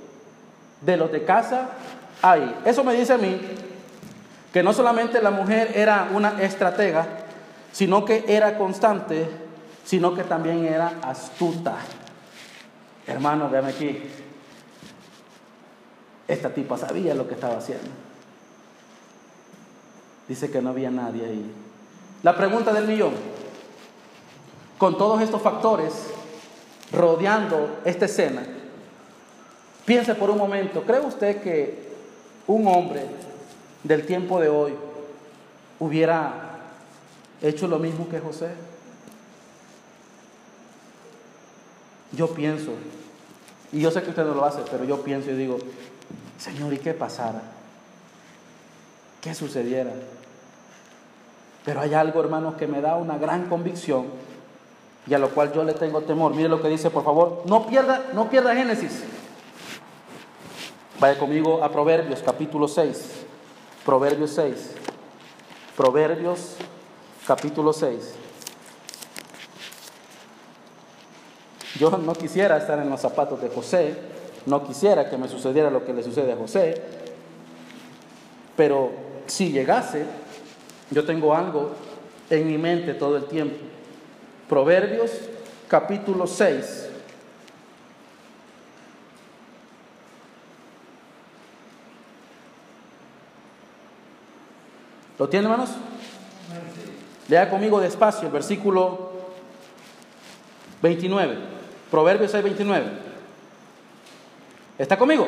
[0.81, 1.69] de los de casa
[2.21, 2.55] ahí.
[2.65, 3.39] Eso me dice a mí
[4.55, 7.05] que no solamente la mujer era una estratega,
[7.73, 9.27] sino que era constante,
[9.83, 11.75] sino que también era astuta.
[13.05, 14.01] Hermano, véame aquí.
[16.25, 17.89] Esta tipa sabía lo que estaba haciendo.
[20.29, 21.51] Dice que no había nadie ahí.
[22.23, 23.11] La pregunta del millón.
[24.77, 25.91] Con todos estos factores
[26.93, 28.41] rodeando esta escena,
[29.83, 31.89] piense por un momento, ¿cree usted que
[32.47, 33.24] un hombre
[33.85, 34.73] del tiempo de hoy
[35.79, 36.57] hubiera
[37.41, 38.49] hecho lo mismo que José?
[42.11, 42.71] Yo pienso,
[43.71, 45.57] y yo sé que usted no lo hace, pero yo pienso y digo,
[46.39, 47.41] Señor, ¿y qué pasara?
[49.21, 49.91] ¿Qué sucediera?
[51.63, 54.05] Pero hay algo, hermanos, que me da una gran convicción
[55.07, 56.33] y a lo cual yo le tengo temor.
[56.33, 57.43] Mire lo que dice, por favor.
[57.45, 59.03] No pierda, no pierda Génesis.
[60.99, 63.24] Vaya conmigo a Proverbios, capítulo 6.
[63.85, 64.71] Proverbios 6.
[65.77, 66.55] Proverbios,
[67.27, 68.15] capítulo 6.
[71.79, 73.95] Yo no quisiera estar en los zapatos de José,
[74.47, 76.81] no quisiera que me sucediera lo que le sucede a José,
[78.57, 78.91] pero
[79.27, 80.05] si llegase,
[80.89, 81.71] yo tengo algo
[82.31, 83.57] en mi mente todo el tiempo.
[84.49, 85.11] Proverbios
[85.67, 86.84] capítulo 6.
[95.17, 95.71] ¿Lo tiene, hermanos?
[97.27, 99.11] Lea conmigo despacio el versículo
[100.81, 101.37] 29.
[101.89, 102.85] Proverbios 6, 29.
[104.77, 105.27] ¿Está conmigo?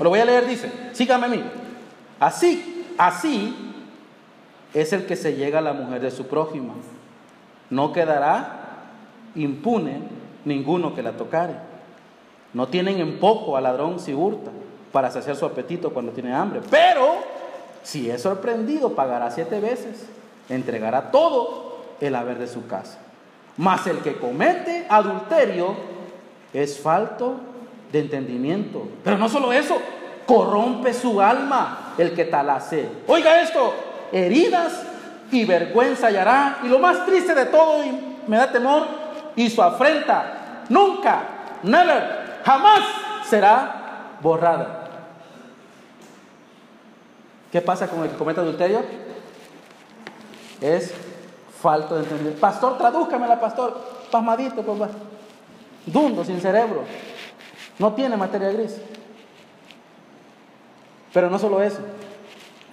[0.00, 1.44] Lo voy a leer, dice, sígame a mí.
[2.18, 3.54] Así, así
[4.74, 6.74] es el que se llega a la mujer de su prójimo.
[7.70, 8.58] No quedará
[9.34, 10.00] impune
[10.44, 11.54] ninguno que la tocare.
[12.52, 14.50] No tienen en poco al ladrón si hurta
[14.92, 16.60] para saciar su apetito cuando tiene hambre.
[16.70, 17.37] Pero
[17.82, 20.06] si es sorprendido, pagará siete veces.
[20.48, 22.98] Entregará todo el haber de su casa.
[23.56, 25.74] Mas el que comete adulterio
[26.52, 27.34] es falto
[27.92, 28.88] de entendimiento.
[29.02, 29.76] Pero no solo eso,
[30.26, 32.88] corrompe su alma el que tal hace.
[33.06, 33.74] Oiga esto,
[34.12, 34.82] heridas
[35.32, 36.58] y vergüenza hallará.
[36.64, 38.86] Y lo más triste de todo, y me da temor,
[39.36, 41.22] y su afrenta nunca,
[41.62, 42.80] never, jamás
[43.28, 44.77] será borrada.
[47.50, 48.82] ¿Qué pasa con el que comete adulterio?
[50.60, 50.92] Es
[51.60, 52.34] falto de entender.
[52.34, 53.98] Pastor, tradúzcamela, pastor.
[54.10, 54.90] Pasmadito, papá.
[55.86, 56.82] Dundo, sin cerebro.
[57.78, 58.76] No tiene materia gris.
[61.12, 61.78] Pero no solo eso,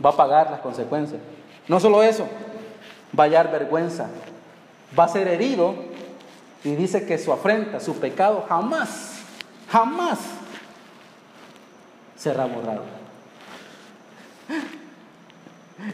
[0.03, 1.21] va a pagar las consecuencias.
[1.67, 2.27] No solo eso,
[3.17, 4.07] va a hallar vergüenza.
[4.97, 5.75] Va a ser herido
[6.63, 9.19] y dice que su afrenta, su pecado, jamás,
[9.69, 10.19] jamás
[12.15, 13.04] será borrado.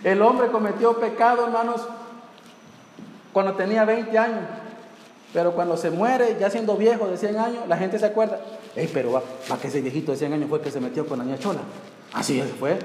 [0.03, 1.81] El hombre cometió pecado, hermanos,
[3.33, 4.43] cuando tenía 20 años.
[5.33, 8.39] Pero cuando se muere, ya siendo viejo de 100 años, la gente se acuerda.
[8.75, 9.21] Ey, pero va,
[9.59, 11.61] que ese viejito de 100 años fue el que se metió con la niña chola.
[12.13, 12.77] Así fue.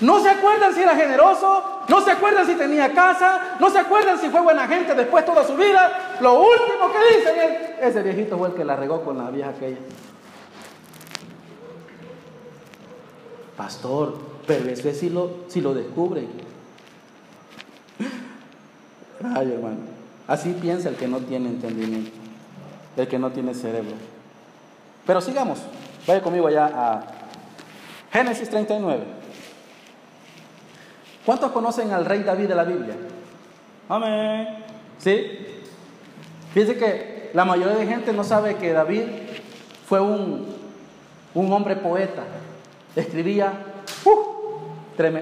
[0.00, 4.18] No se acuerdan si era generoso, no se acuerdan si tenía casa, no se acuerdan
[4.18, 6.16] si fue buena gente después toda su vida.
[6.20, 9.50] Lo último que dicen es, ese viejito fue el que la regó con la vieja
[9.50, 9.78] aquella.
[13.56, 16.28] Pastor, pero eso es si lo, si lo descubren.
[19.22, 19.78] Ay, hermano.
[20.26, 22.10] Así piensa el que no tiene entendimiento,
[22.96, 23.94] el que no tiene cerebro.
[25.06, 25.58] Pero sigamos,
[26.06, 27.04] vaya conmigo allá a
[28.12, 29.04] Génesis 39.
[31.24, 32.94] ¿Cuántos conocen al rey David de la Biblia?
[33.88, 34.48] Amén.
[34.98, 35.26] ¿Sí?
[36.52, 39.04] Fíjense que la mayoría de gente no sabe que David
[39.86, 40.46] fue un,
[41.34, 42.24] un hombre poeta.
[42.94, 43.52] Escribía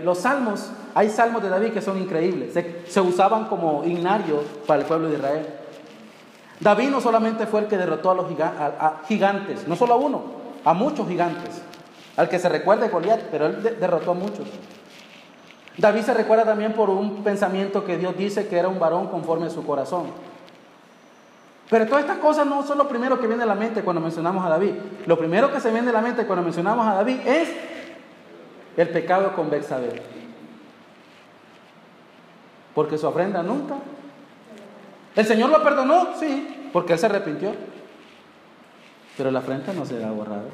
[0.04, 2.52] los salmos hay salmos de David que son increíbles.
[2.88, 5.46] Se, usaban como himnario para el pueblo de Israel.
[6.58, 8.26] David no solamente fue el que derrotó a los
[9.06, 10.22] gigantes, no solo a uno,
[10.64, 11.62] a muchos gigantes.
[12.16, 14.46] Al que se recuerda Goliat, pero él derrotó a muchos.
[15.78, 19.46] David se recuerda también por un pensamiento que Dios dice que era un varón conforme
[19.46, 20.06] a su corazón.
[21.70, 24.44] Pero todas estas cosas no son lo primero que viene a la mente cuando mencionamos
[24.44, 24.72] a David.
[25.06, 27.48] Lo primero que se viene a la mente cuando mencionamos a David es
[28.76, 30.00] el pecado con Bexabel.
[32.74, 33.76] Porque su ofrenda nunca.
[35.16, 36.08] ¿El Señor lo perdonó?
[36.18, 37.52] Sí, porque Él se arrepintió.
[39.16, 40.48] pero la frente no se ha borrado.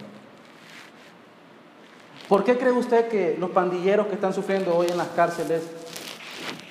[2.29, 5.63] ¿Por qué cree usted que los pandilleros que están sufriendo hoy en las cárceles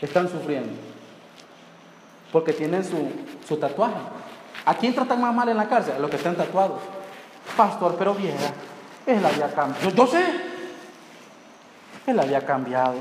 [0.02, 0.74] están sufriendo?
[2.32, 3.08] Porque tienen su,
[3.48, 3.96] su tatuaje.
[4.66, 5.94] ¿A quién tratan más mal en la cárcel?
[5.96, 6.82] A los que están tatuados.
[7.56, 8.52] Pastor, pero vieja,
[9.06, 9.90] él había cambiado.
[9.90, 10.26] Yo, yo sé,
[12.08, 12.96] él había cambiado.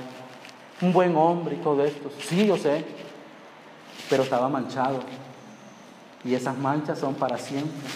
[0.81, 2.11] Un buen hombre y todo esto.
[2.21, 2.85] Sí, yo sé.
[4.11, 5.01] Pero estaba manchado.
[6.25, 7.89] Y esas manchas son para siempre.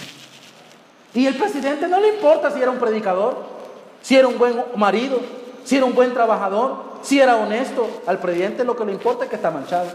[1.14, 3.58] Y el presidente no le importa si era un predicador
[4.02, 5.20] si era un buen marido,
[5.64, 8.02] si era un buen trabajador, si era honesto.
[8.06, 9.88] Al presidente lo que le importa es que está manchado.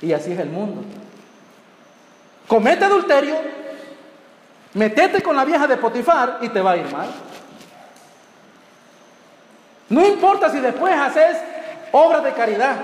[0.00, 0.82] Y así es el mundo.
[2.46, 3.36] Comete adulterio,
[4.74, 7.08] metete con la vieja de Potifar y te va a ir mal.
[9.90, 11.36] No importa si después haces
[11.92, 12.76] obras de caridad,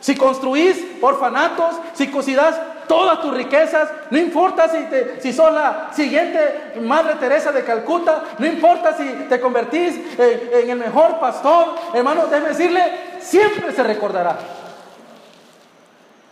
[0.00, 5.90] si construís orfanatos, si cosidás todas tus riquezas, no importa si, te, si sos la
[5.92, 12.26] siguiente Madre Teresa de Calcuta, no importa si te convertís en, el mejor pastor, hermano,
[12.26, 12.82] déjeme decirle,
[13.20, 14.38] siempre se recordará.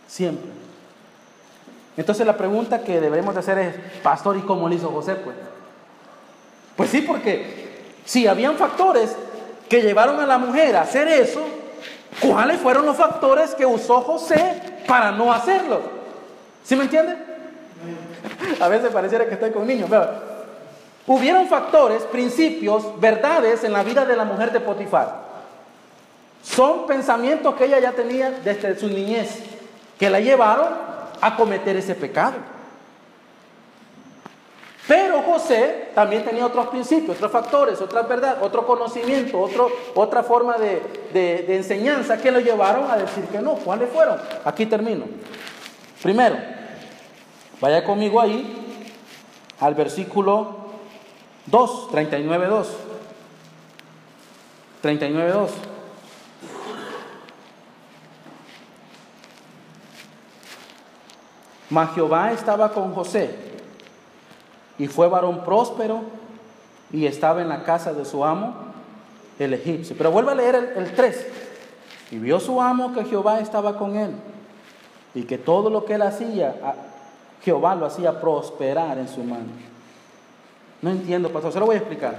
[0.07, 0.51] Siempre.
[1.97, 5.15] Entonces la pregunta que debemos de hacer es, pastor, ¿y cómo lo hizo José?
[5.15, 5.35] Pues,
[6.75, 9.15] pues sí, porque si habían factores
[9.73, 11.41] que llevaron a la mujer a hacer eso,
[12.21, 15.81] ¿cuáles fueron los factores que usó José para no hacerlo?
[16.63, 17.17] ¿Sí me entiende?
[18.61, 19.89] A veces pareciera que estoy con niños.
[21.07, 25.23] hubieron factores, principios, verdades en la vida de la mujer de Potifar.
[26.43, 29.39] Son pensamientos que ella ya tenía desde su niñez,
[29.97, 30.67] que la llevaron
[31.19, 32.35] a cometer ese pecado.
[34.87, 40.57] Pero José también tenía otros principios, otros factores, otras verdades, otro conocimiento, otro, otra forma
[40.57, 40.81] de,
[41.13, 43.53] de enseñanza que lo llevaron a decir que no.
[43.55, 44.19] ¿Cuáles fueron?
[44.43, 45.05] Aquí termino.
[46.01, 46.35] Primero,
[47.61, 48.83] vaya conmigo ahí
[49.61, 50.57] al versículo
[51.45, 52.67] 2, 39, 2.
[54.81, 55.51] 39, 2.
[61.69, 63.52] Mas Jehová estaba con José
[64.77, 66.01] y fue varón próspero
[66.91, 68.53] y estaba en la casa de su amo,
[69.39, 69.95] el egipcio.
[69.97, 71.27] Pero vuelve a leer el, el 3.
[72.11, 74.11] Y vio su amo que Jehová estaba con él
[75.15, 76.55] y que todo lo que él hacía,
[77.43, 79.45] Jehová lo hacía prosperar en su mano.
[80.81, 82.15] No entiendo, pastor, se lo voy a explicar.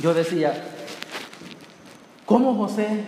[0.00, 0.52] Yo decía,
[2.26, 3.04] ¿cómo José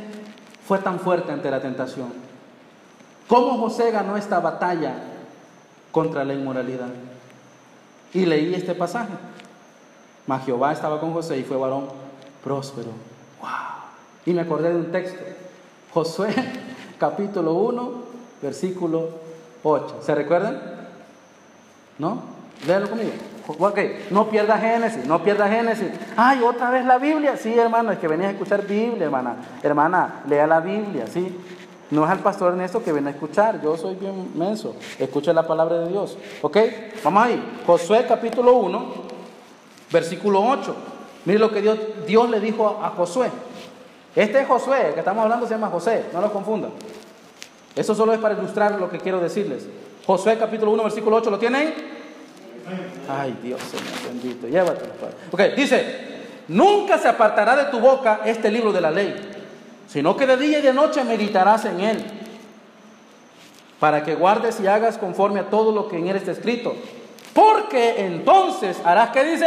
[0.66, 2.12] fue tan fuerte ante la tentación?
[3.28, 4.94] ¿Cómo José ganó esta batalla
[5.90, 6.88] contra la inmoralidad?
[8.14, 9.12] Y leí este pasaje.
[10.26, 11.88] Mas Jehová estaba con José y fue varón
[12.42, 12.90] próspero.
[13.40, 13.50] ¡Wow!
[14.26, 15.18] Y me acordé de un texto.
[15.92, 16.34] Josué,
[16.98, 17.92] capítulo 1,
[18.40, 19.08] versículo
[19.62, 20.00] 8.
[20.02, 20.60] ¿Se recuerdan?
[21.98, 22.22] ¿No?
[22.66, 23.12] Léalo conmigo.
[23.46, 23.78] Ok,
[24.10, 25.88] no pierda Génesis, no pierda Génesis.
[26.16, 27.36] Ay, otra vez la Biblia.
[27.36, 29.36] Sí, hermano, es que venía a escuchar Biblia, hermana.
[29.62, 31.36] Hermana, lea la Biblia, ¿sí?
[31.92, 34.74] No es al pastor Ernesto que viene a escuchar, yo soy bien menso.
[34.98, 36.16] Escuche la palabra de Dios.
[36.40, 36.56] ¿Ok?
[37.04, 37.60] Vamos ahí.
[37.66, 38.86] Josué capítulo 1,
[39.92, 40.74] versículo 8.
[41.26, 43.30] Mire lo que Dios, Dios le dijo a Josué.
[44.16, 46.70] Este es Josué, el que estamos hablando se llama José, no lo confundan.
[47.76, 49.66] Eso solo es para ilustrar lo que quiero decirles.
[50.06, 51.74] Josué capítulo 1, versículo 8, ¿lo tienen?
[53.06, 54.94] Ay, Dios Señor bendito, llévatelo.
[55.30, 59.31] Ok, dice, nunca se apartará de tu boca este libro de la ley,
[59.92, 62.04] sino que de día y de noche meditarás en él,
[63.78, 66.74] para que guardes y hagas conforme a todo lo que en él está escrito.
[67.34, 69.46] Porque entonces harás, que dice?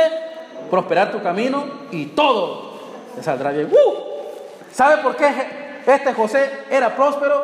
[0.69, 2.73] Prosperar tu camino y todo
[3.15, 3.71] te saldrá bien.
[3.71, 3.93] ¡Uh!
[4.71, 7.43] ¿Sabe por qué este José era próspero?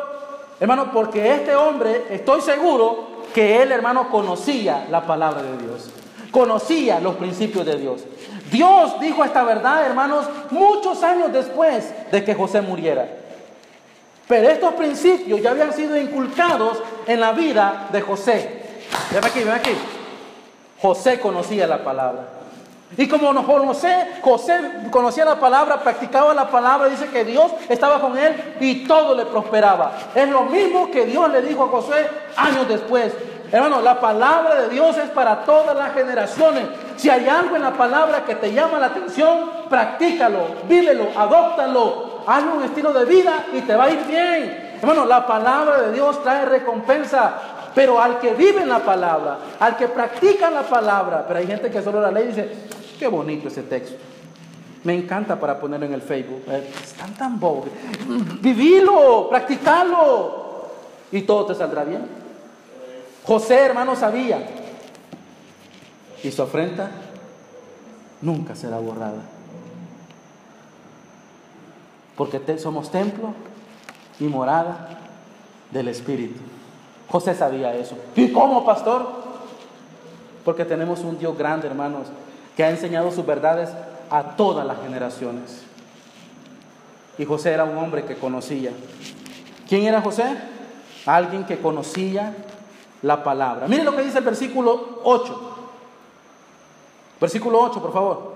[0.60, 5.90] Hermano, porque este hombre, estoy seguro que él, hermano, conocía la palabra de Dios.
[6.30, 8.04] Conocía los principios de Dios.
[8.52, 13.08] Dios dijo esta verdad, hermanos, muchos años después de que José muriera.
[14.28, 18.62] Pero estos principios ya habían sido inculcados en la vida de José.
[19.10, 19.72] Ven aquí, ven aquí.
[20.80, 22.28] José conocía la palabra.
[22.96, 28.18] Y como José, José conocía la palabra, practicaba la palabra, dice que Dios estaba con
[28.18, 29.92] él y todo le prosperaba.
[30.14, 33.14] Es lo mismo que Dios le dijo a José años después.
[33.52, 36.64] Hermano, la palabra de Dios es para todas las generaciones.
[36.96, 42.54] Si hay algo en la palabra que te llama la atención, practícalo, vívelo, adóptalo, hazlo
[42.54, 44.78] un estilo de vida y te va a ir bien.
[44.80, 47.34] Hermano, la palabra de Dios trae recompensa.
[47.74, 51.70] Pero al que vive en la palabra, al que practica la palabra, pero hay gente
[51.70, 52.50] que solo la ley dice,
[53.02, 53.96] Qué bonito ese texto.
[54.84, 56.44] Me encanta para ponerlo en el Facebook.
[56.46, 57.66] Eh, están tan bobos.
[58.40, 60.68] Vivilo, practicalo.
[61.10, 62.21] Y todo te saldrá bien.
[63.24, 64.46] José, hermano, sabía.
[66.22, 66.90] Y su ofrenda
[68.20, 69.22] nunca será borrada.
[72.16, 73.34] Porque somos templo
[74.20, 74.98] y morada
[75.70, 76.40] del Espíritu.
[77.08, 77.96] José sabía eso.
[78.14, 79.06] ¿Y cómo, pastor?
[80.44, 82.08] Porque tenemos un Dios grande, hermanos,
[82.56, 83.70] que ha enseñado sus verdades
[84.10, 85.62] a todas las generaciones.
[87.18, 88.70] Y José era un hombre que conocía.
[89.68, 90.24] ¿Quién era José?
[91.06, 92.34] Alguien que conocía
[93.02, 93.66] la palabra.
[93.68, 95.40] Miren lo que dice el versículo 8.
[97.20, 98.32] Versículo 8, por favor.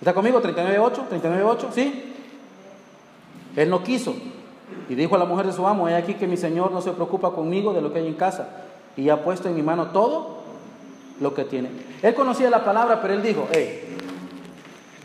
[0.00, 0.40] ¿Está conmigo?
[0.40, 2.14] 39.8, 39.8, ¿sí?
[3.56, 4.14] Él no quiso.
[4.88, 6.92] Y dijo a la mujer de su amo, he aquí que mi Señor no se
[6.92, 8.48] preocupa conmigo de lo que hay en casa.
[8.96, 10.38] Y ha puesto en mi mano todo
[11.20, 11.70] lo que tiene.
[12.02, 13.96] Él conocía la palabra, pero él dijo, hey,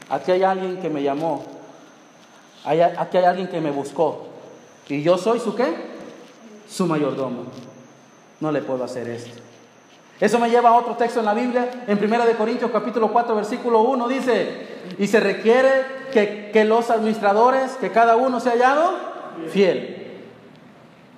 [0.09, 1.43] aquí hay alguien que me llamó.
[2.65, 4.25] aquí hay alguien que me buscó.
[4.89, 5.75] Y yo soy su qué?
[6.67, 7.43] Su mayordomo.
[8.39, 9.41] No le puedo hacer esto.
[10.19, 13.81] Eso me lleva a otro texto en la Biblia, en 1 Corintios capítulo 4, versículo
[13.81, 14.67] 1, dice,
[14.97, 18.95] y se requiere que, que los administradores, que cada uno se hallado
[19.49, 20.21] fiel.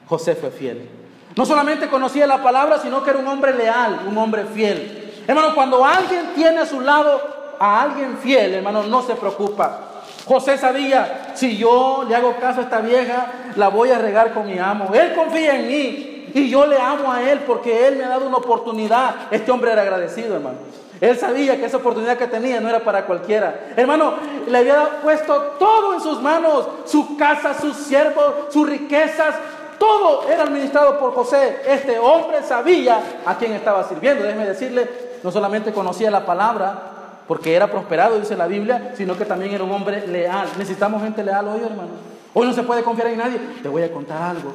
[0.07, 0.89] José fue fiel.
[1.35, 5.23] No solamente conocía la palabra, sino que era un hombre leal, un hombre fiel.
[5.27, 9.79] Hermano, cuando alguien tiene a su lado a alguien fiel, hermano, no se preocupa.
[10.25, 14.47] José sabía, si yo le hago caso a esta vieja, la voy a regar con
[14.47, 14.93] mi amo.
[14.93, 16.18] Él confía en mí.
[16.33, 19.15] Y yo le amo a Él porque Él me ha dado una oportunidad.
[19.31, 20.57] Este hombre era agradecido, hermano.
[21.01, 23.71] Él sabía que esa oportunidad que tenía no era para cualquiera.
[23.75, 24.15] Hermano,
[24.47, 29.35] le había puesto todo en sus manos, su casa, sus siervos, sus riquezas,
[29.79, 31.61] todo era administrado por José.
[31.65, 34.23] Este hombre sabía a quién estaba sirviendo.
[34.23, 34.89] Déjeme decirle,
[35.23, 39.63] no solamente conocía la palabra, porque era prosperado, dice la Biblia, sino que también era
[39.63, 40.49] un hombre leal.
[40.57, 41.91] Necesitamos gente leal hoy, hermano.
[42.33, 43.39] Hoy no se puede confiar en nadie.
[43.63, 44.53] Te voy a contar algo.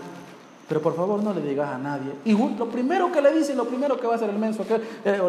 [0.75, 2.13] Pero por favor no le digas a nadie.
[2.25, 4.75] Y lo primero que le dice, lo primero que va a hacer el menso, que,
[5.05, 5.21] eh,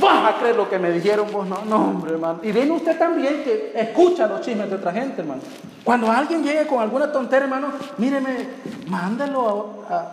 [0.00, 1.46] vas a creer lo que me dijeron vos.
[1.46, 2.40] No, no, hombre, hermano.
[2.42, 5.42] Y viene usted también que escucha los chismes de otra gente, hermano.
[5.84, 8.48] Cuando alguien llegue con alguna tontería, hermano, míreme,
[8.86, 10.12] mándalo a, a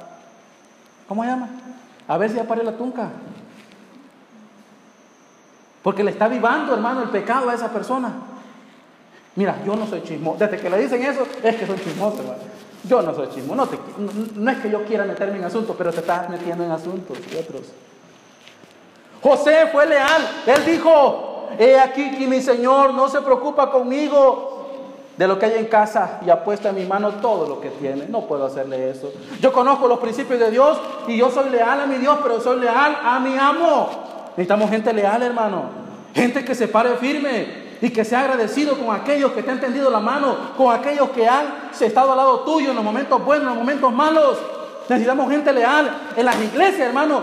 [1.07, 1.47] ¿cómo se llama?
[2.05, 3.07] A ver si apare la tunca.
[5.81, 8.11] Porque le está vivando, hermano, el pecado a esa persona.
[9.37, 10.39] Mira, yo no soy chismoso.
[10.39, 12.64] Desde que le dicen eso, es que soy chismoso, hermano.
[12.87, 13.67] Yo no soy chismo, no,
[14.35, 17.35] no, es que yo quiera meterme en asuntos, pero te estás metiendo en asuntos y
[17.35, 17.63] otros.
[19.21, 24.55] José fue leal, él dijo, he aquí que mi Señor no se preocupa conmigo
[25.17, 27.69] de lo que hay en casa y ha puesto en mi mano todo lo que
[27.69, 28.05] tiene.
[28.07, 29.11] No puedo hacerle eso.
[29.39, 30.77] Yo conozco los principios de Dios
[31.07, 33.89] y yo soy leal a mi Dios, pero soy leal a mi amo.
[34.31, 35.63] Necesitamos gente leal, hermano.
[36.13, 39.91] Gente que se pare firme, y que sea agradecido con aquellos que te han tendido
[39.91, 43.49] la mano, con aquellos que han estado al lado tuyo en los momentos buenos, en
[43.49, 44.39] los momentos malos.
[44.89, 45.95] Necesitamos gente leal.
[46.15, 47.21] En las iglesias, hermano,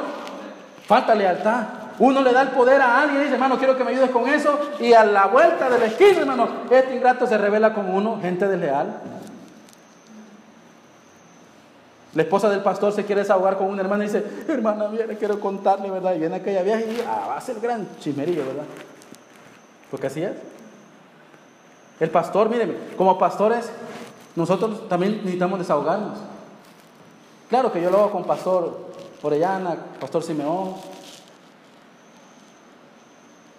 [0.87, 1.65] falta lealtad.
[1.99, 4.29] Uno le da el poder a alguien y dice, hermano, quiero que me ayudes con
[4.29, 4.57] eso.
[4.79, 8.47] Y a la vuelta de la esquina, hermano, este ingrato se revela con uno, gente
[8.47, 9.01] desleal.
[12.15, 15.41] La esposa del pastor se quiere desahogar con una hermana y dice, hermana, viene, quiero
[15.41, 16.15] contarle, ¿verdad?
[16.15, 18.65] Y viene aquella viaje y ah, va a ser gran chismerillo, ¿verdad?
[19.91, 20.52] Porque así es.
[22.01, 23.71] El pastor, míreme, como pastores,
[24.35, 26.19] nosotros también necesitamos desahogarnos.
[27.49, 28.77] Claro que yo lo hago con Pastor
[29.23, 30.75] Orellana, Pastor Simeón.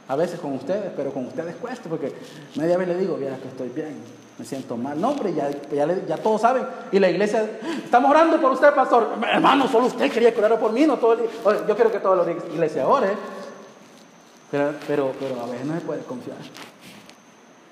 [0.07, 2.13] A veces con ustedes, pero con ustedes cuesta, porque
[2.55, 3.95] media vez le digo, mira que estoy bien,
[4.37, 4.99] me siento mal.
[4.99, 6.65] No, hombre, ya, ya, todos saben.
[6.91, 7.47] Y la iglesia,
[7.83, 9.09] estamos orando por usted, pastor.
[9.31, 11.17] Hermano, solo usted quería curar por mí, no todo
[11.67, 13.09] Yo quiero que toda la iglesia ore.
[14.51, 16.37] Pero, pero, pero a veces no se puede confiar.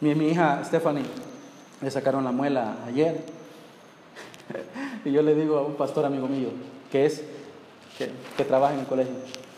[0.02, 1.06] Mi, hija Stephanie
[1.80, 3.24] le sacaron la muela ayer.
[5.06, 6.49] y yo le digo a un pastor amigo mío,
[6.91, 7.24] que es,
[7.97, 9.14] que, trabaja en el colegio,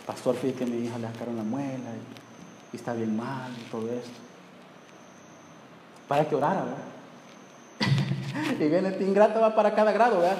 [0.05, 1.89] pastor, fíjate que mi hija le sacaron la muela
[2.73, 4.19] y, está bien mal y todo esto.
[6.09, 8.59] Para que orara, ¿verdad?
[8.59, 10.37] y viene este ingrato, va para cada grado, ¿verdad?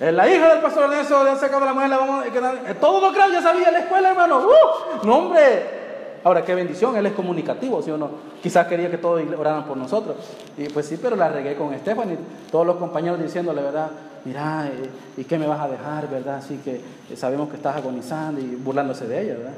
[0.00, 3.14] Eh, la hija del pastor eso le ha sacado la muela, vamos, eh, todos los
[3.14, 4.46] grados ya sabía la escuela, hermano.
[4.46, 5.06] ¡Uh!
[5.06, 5.79] No, hombre,
[6.22, 8.10] Ahora, qué bendición, él es comunicativo, ¿sí o?
[8.42, 10.16] Quizás quería que todos oraran por nosotros.
[10.56, 13.90] Y pues sí, pero la regué con Estefan y todos los compañeros diciéndole, ¿verdad?
[14.24, 16.36] Mira, eh, ¿y qué me vas a dejar, verdad?
[16.36, 19.54] Así que eh, sabemos que estás agonizando y burlándose de ella, ¿verdad?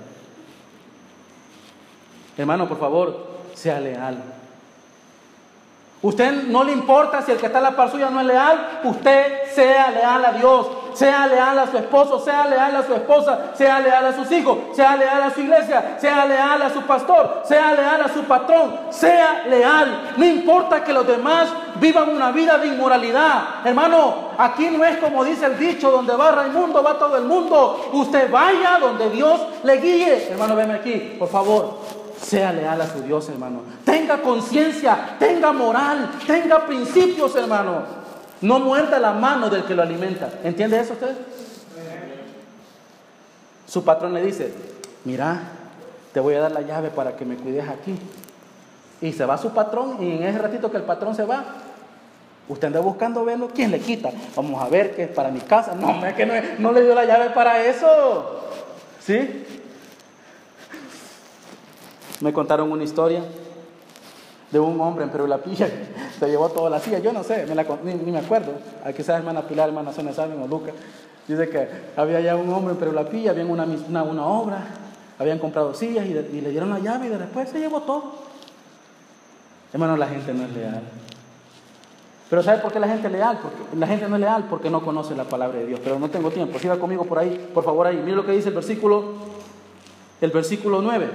[2.36, 4.22] Hermano, por favor, sea leal.
[6.00, 8.80] Usted no le importa si el que está en la par suya no es leal,
[8.84, 13.52] usted sea leal a Dios, sea leal a su esposo, sea leal a su esposa,
[13.54, 17.42] sea leal a sus hijos, sea leal a su iglesia, sea leal a su pastor,
[17.44, 20.12] sea leal a su patrón, sea leal.
[20.16, 23.64] No importa que los demás vivan una vida de inmoralidad.
[23.64, 27.24] Hermano, aquí no es como dice el dicho, donde va el mundo, va todo el
[27.24, 27.90] mundo.
[27.92, 30.28] Usted vaya donde Dios le guíe.
[30.30, 31.78] Hermano, venme aquí, por favor.
[32.20, 33.60] sea leal a su Dios, hermano.
[33.84, 38.01] Tenga conciencia, tenga moral, tenga principios, hermano.
[38.42, 40.28] No muerda la mano del que lo alimenta.
[40.42, 41.16] ¿Entiende eso usted?
[43.66, 44.52] Su patrón le dice,
[45.04, 45.40] mira,
[46.12, 47.96] te voy a dar la llave para que me cuides aquí.
[49.00, 51.44] Y se va su patrón y en ese ratito que el patrón se va,
[52.48, 54.10] usted anda buscando verlo, ¿quién le quita?
[54.36, 55.74] Vamos a ver que es para mi casa.
[55.74, 58.40] No, es que no, no le dio la llave para eso.
[59.00, 59.46] ¿Sí?
[62.20, 63.22] Me contaron una historia
[64.52, 65.68] de un hombre en Perú La Pilla
[66.18, 66.98] se llevó toda la silla.
[66.98, 67.46] Yo no sé,
[67.82, 68.52] ni, me acuerdo.
[68.84, 70.72] Aquí quizás hermana Pilar, hermana Sonia Saben o Luca.
[71.26, 74.64] Dice que había ya un hombre en Perú La Pilla, había una, una, obra,
[75.18, 78.12] habían comprado sillas y, y, le dieron la llave y después se llevó todo.
[79.72, 80.82] Hermano, la gente no es leal.
[82.28, 83.38] Pero ¿sabe por qué la gente es leal?
[83.40, 85.80] Porque la gente no es leal porque no conoce la palabra de Dios.
[85.82, 86.58] Pero no tengo tiempo.
[86.58, 87.96] Siga conmigo por ahí, por favor ahí.
[87.96, 89.12] Mire lo que dice el versículo,
[90.20, 91.10] el versículo 9.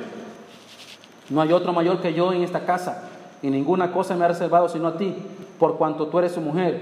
[1.29, 3.07] No hay otro mayor que yo en esta casa,
[3.41, 5.15] y ninguna cosa me ha reservado sino a ti,
[5.59, 6.81] por cuanto tú eres su mujer.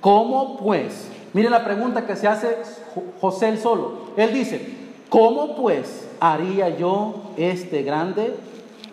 [0.00, 1.08] ¿Cómo pues?
[1.32, 2.58] Mire la pregunta que se hace
[3.20, 3.92] José el solo.
[4.16, 4.74] Él dice,
[5.08, 8.34] ¿cómo pues haría yo este grande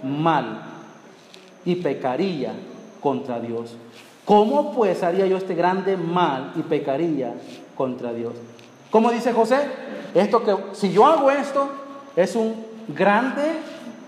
[0.02, 0.62] mal
[1.66, 2.54] y pecaría
[3.00, 3.76] contra Dios?
[4.26, 7.34] ¿Cómo pues haría yo este grande mal y pecaría
[7.76, 8.34] contra Dios?
[8.90, 9.58] ¿Cómo dice José?
[10.14, 11.68] Esto que si yo hago esto
[12.16, 12.56] es un
[12.88, 13.44] grande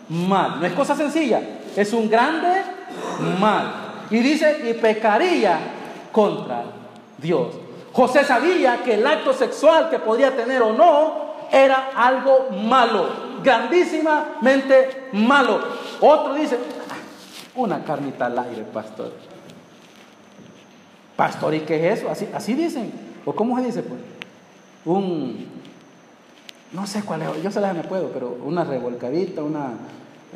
[0.10, 0.60] mal.
[0.60, 1.42] No es cosa sencilla,
[1.76, 2.75] es un grande
[3.40, 4.06] mal.
[4.10, 5.58] Y dice, y pecaría
[6.12, 6.64] contra
[7.18, 7.56] Dios.
[7.92, 13.08] José sabía que el acto sexual que podía tener o no era algo malo,
[13.44, 15.60] grandísimamente malo.
[16.02, 16.58] Otro dice,
[16.90, 16.96] ah,
[17.56, 19.14] una carnita al aire, pastor.
[21.16, 22.12] Pastor, ¿y qué es eso?
[22.12, 22.92] Así, así dicen.
[23.24, 23.84] ¿O cómo se dice?
[23.84, 24.00] Pues?
[24.86, 25.48] Un,
[26.74, 29.72] no sé cuál es, yo se las me puedo, pero una revolcadita, una...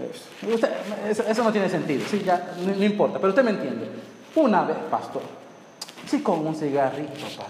[0.08, 3.88] Eso, no tiene sentido, sí, ya, no, importa, pero usted me entiende.
[4.36, 5.22] Una vez, pastor,
[6.08, 7.45] sí con un cigarrito, pastor,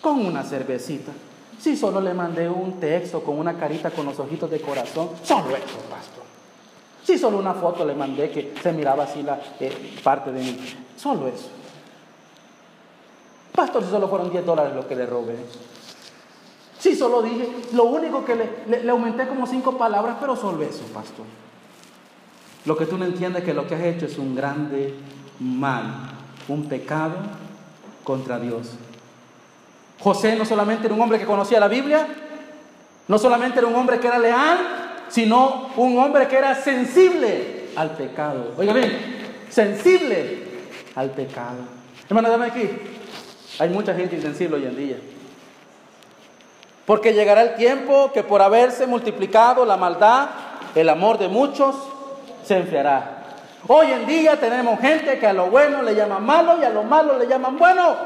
[0.00, 1.12] con una cervecita,
[1.58, 5.56] sí solo le mandé un texto con una carita con los ojitos de corazón, solo
[5.56, 6.24] eso, pastor.
[7.04, 10.58] Sí solo una foto le mandé que se miraba así la eh, parte de mí,
[10.96, 11.48] solo eso.
[13.54, 15.36] Pastor, si solo fueron 10 dólares lo que le robé.
[16.78, 20.82] Sí, solo dije, lo único que le, le, aumenté como cinco palabras, pero solo eso,
[20.92, 21.26] pastor.
[22.64, 24.94] Lo que tú no entiendes es que lo que has hecho es un grande
[25.40, 25.84] mal,
[26.48, 27.16] un pecado
[28.04, 28.70] contra Dios.
[29.98, 32.06] José no solamente era un hombre que conocía la Biblia,
[33.08, 34.58] no solamente era un hombre que era leal,
[35.08, 38.54] sino un hombre que era sensible al pecado.
[38.56, 38.98] Oiga bien,
[39.48, 40.44] sensible
[40.94, 41.58] al pecado.
[42.08, 42.68] Hermano, dame aquí.
[43.58, 44.96] Hay mucha gente insensible hoy en día.
[46.86, 50.28] Porque llegará el tiempo que por haberse multiplicado la maldad,
[50.74, 51.76] el amor de muchos
[52.44, 53.18] se enfriará.
[53.68, 56.82] Hoy en día tenemos gente que a lo bueno le llaman malo y a lo
[56.82, 57.96] malo le llaman bueno.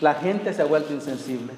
[0.00, 1.54] La gente se ha vuelto insensible.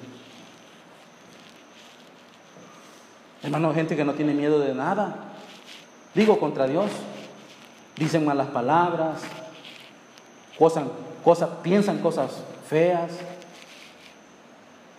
[3.43, 5.15] Hermano, gente que no tiene miedo de nada.
[6.13, 6.89] Digo contra Dios.
[7.97, 9.21] Dicen malas palabras,
[10.57, 12.31] cosas, piensan cosas
[12.67, 13.11] feas.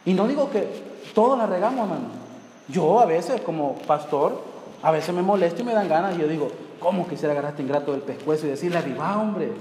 [0.04, 0.68] Y no digo que
[1.14, 2.08] todos la regamos, hermano.
[2.68, 4.51] Yo a veces, como pastor,
[4.82, 6.16] a veces me molesto y me dan ganas.
[6.16, 9.52] Y yo digo, ¿cómo quisiera agarrar este ingrato del pescuezo y decirle, arriba, hombre?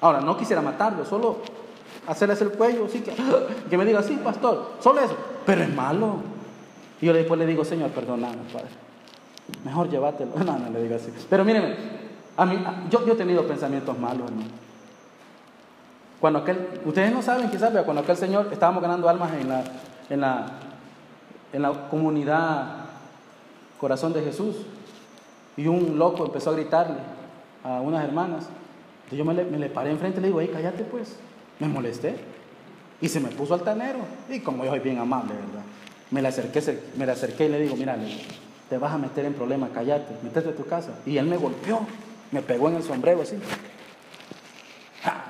[0.00, 1.38] Ahora, no quisiera matarlo, solo
[2.06, 3.12] hacerle el cuello, así que,
[3.70, 5.16] que me diga, sí, pastor, solo eso.
[5.46, 6.16] Pero es malo.
[7.00, 8.68] Y yo después le digo, Señor, perdóname, Padre.
[9.64, 10.32] Mejor llévatelo.
[10.44, 11.12] No, no le digo así.
[11.30, 11.76] Pero mírenme,
[12.36, 14.64] a mí, yo, yo he tenido pensamientos malos, hermano.
[16.20, 19.64] Cuando aquel, ustedes no saben quizás, pero cuando aquel señor estábamos ganando almas en la,
[20.08, 20.46] en la,
[21.52, 22.83] en la comunidad
[23.84, 24.56] Corazón de Jesús
[25.58, 26.96] y un loco empezó a gritarle
[27.62, 28.46] a unas hermanas.
[29.04, 31.16] Entonces yo me le, me le paré enfrente y le digo, hey, cállate pues.
[31.58, 32.14] Me molesté
[33.02, 33.98] y se me puso altanero.
[34.30, 35.66] Y como yo soy bien amable, ¿verdad?
[36.10, 36.62] Me le acerqué,
[36.96, 37.94] me le acerqué y le digo, mira,
[38.70, 40.92] te vas a meter en problemas, cállate, metete a tu casa.
[41.04, 41.80] Y él me golpeó,
[42.32, 43.36] me pegó en el sombrero así.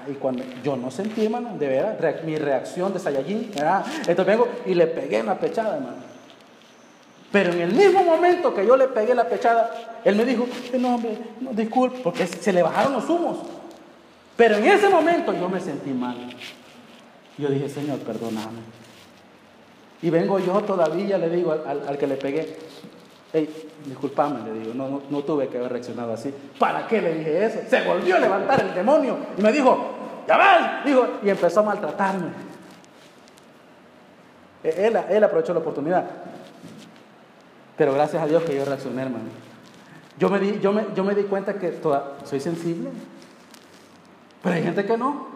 [0.09, 3.51] Y cuando yo no sentí, hermano, de veras, mi reacción de Saiyajin,
[4.07, 6.14] entonces vengo y le pegué en la pechada, hermano.
[7.35, 10.79] Pero en el mismo momento que yo le pegué la pechada, él me dijo, eh,
[10.79, 13.39] no, hombre, no, disculpe, porque se le bajaron los humos.
[14.37, 16.15] Pero en ese momento yo me sentí mal.
[17.37, 18.61] Yo dije, Señor, perdóname.
[20.01, 22.57] Y vengo yo todavía, le digo al, al que le pegué,
[23.33, 26.33] Hey, disculpame, le digo, no, no, tuve que haber reaccionado así.
[26.57, 27.59] ¿Para qué le dije eso?
[27.69, 29.77] Se volvió a levantar el demonio y me dijo,
[30.29, 32.29] ya ves, dijo, y empezó a maltratarme.
[34.63, 36.05] E, él, él aprovechó la oportunidad.
[37.77, 39.25] Pero gracias a Dios que yo reaccioné, hermano.
[40.19, 41.81] Yo me di, yo me, yo me di cuenta que
[42.25, 42.91] soy sensible.
[44.43, 45.27] Pero hay gente que no.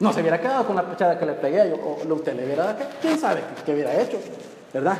[0.00, 2.64] No se hubiera quedado con la pechada que le pegué, yo, o usted le hubiera
[2.64, 4.18] dado, quién sabe qué, hubiera hecho,
[4.74, 4.98] ¿verdad?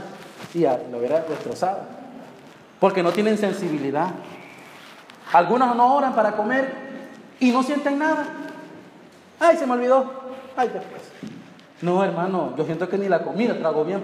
[0.54, 1.80] Y lo hubiera destrozado.
[2.78, 4.10] Porque no tienen sensibilidad.
[5.32, 6.72] Algunos no oran para comer
[7.40, 8.26] y no sienten nada.
[9.40, 10.22] Ay, se me olvidó.
[10.56, 11.02] Ay, después.
[11.80, 14.02] No, hermano, yo siento que ni la comida trago bien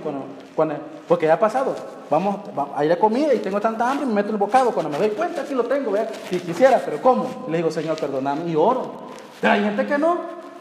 [1.06, 1.74] porque ya ha pasado.
[2.11, 2.36] Vamos,
[2.74, 4.70] hay la comida y tengo tanta hambre y me meto el bocado.
[4.72, 6.09] Cuando me doy cuenta, aquí lo tengo, ¿vea?
[6.28, 7.46] si quisiera, pero ¿cómo?
[7.48, 9.09] Le digo, Señor, perdóname y oro.
[9.40, 10.18] Pero hay gente que no,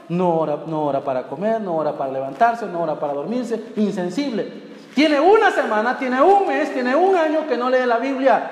[0.10, 4.68] no ora, no ora para comer, no ora para levantarse, no ora para dormirse, insensible.
[4.94, 8.52] Tiene una semana, tiene un mes, tiene un año que no lee la Biblia.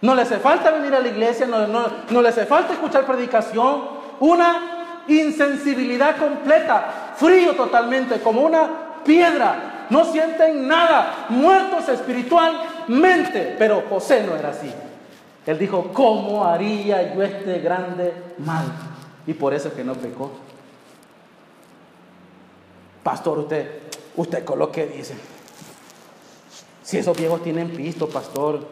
[0.00, 3.98] No le hace falta venir a la iglesia, no, no le hace falta escuchar predicación.
[4.20, 8.68] Una insensibilidad completa frío totalmente, como una
[9.04, 13.56] piedra, no sienten nada, muertos espiritualmente.
[13.58, 14.70] Pero José no era así.
[15.46, 18.66] Él dijo, ¿cómo haría yo este grande mal?
[19.26, 20.30] Y por eso es que no pecó.
[23.02, 23.80] Pastor, usted,
[24.16, 25.14] usted con lo que dice.
[26.82, 28.66] Si esos viejos tienen pisto, pastor,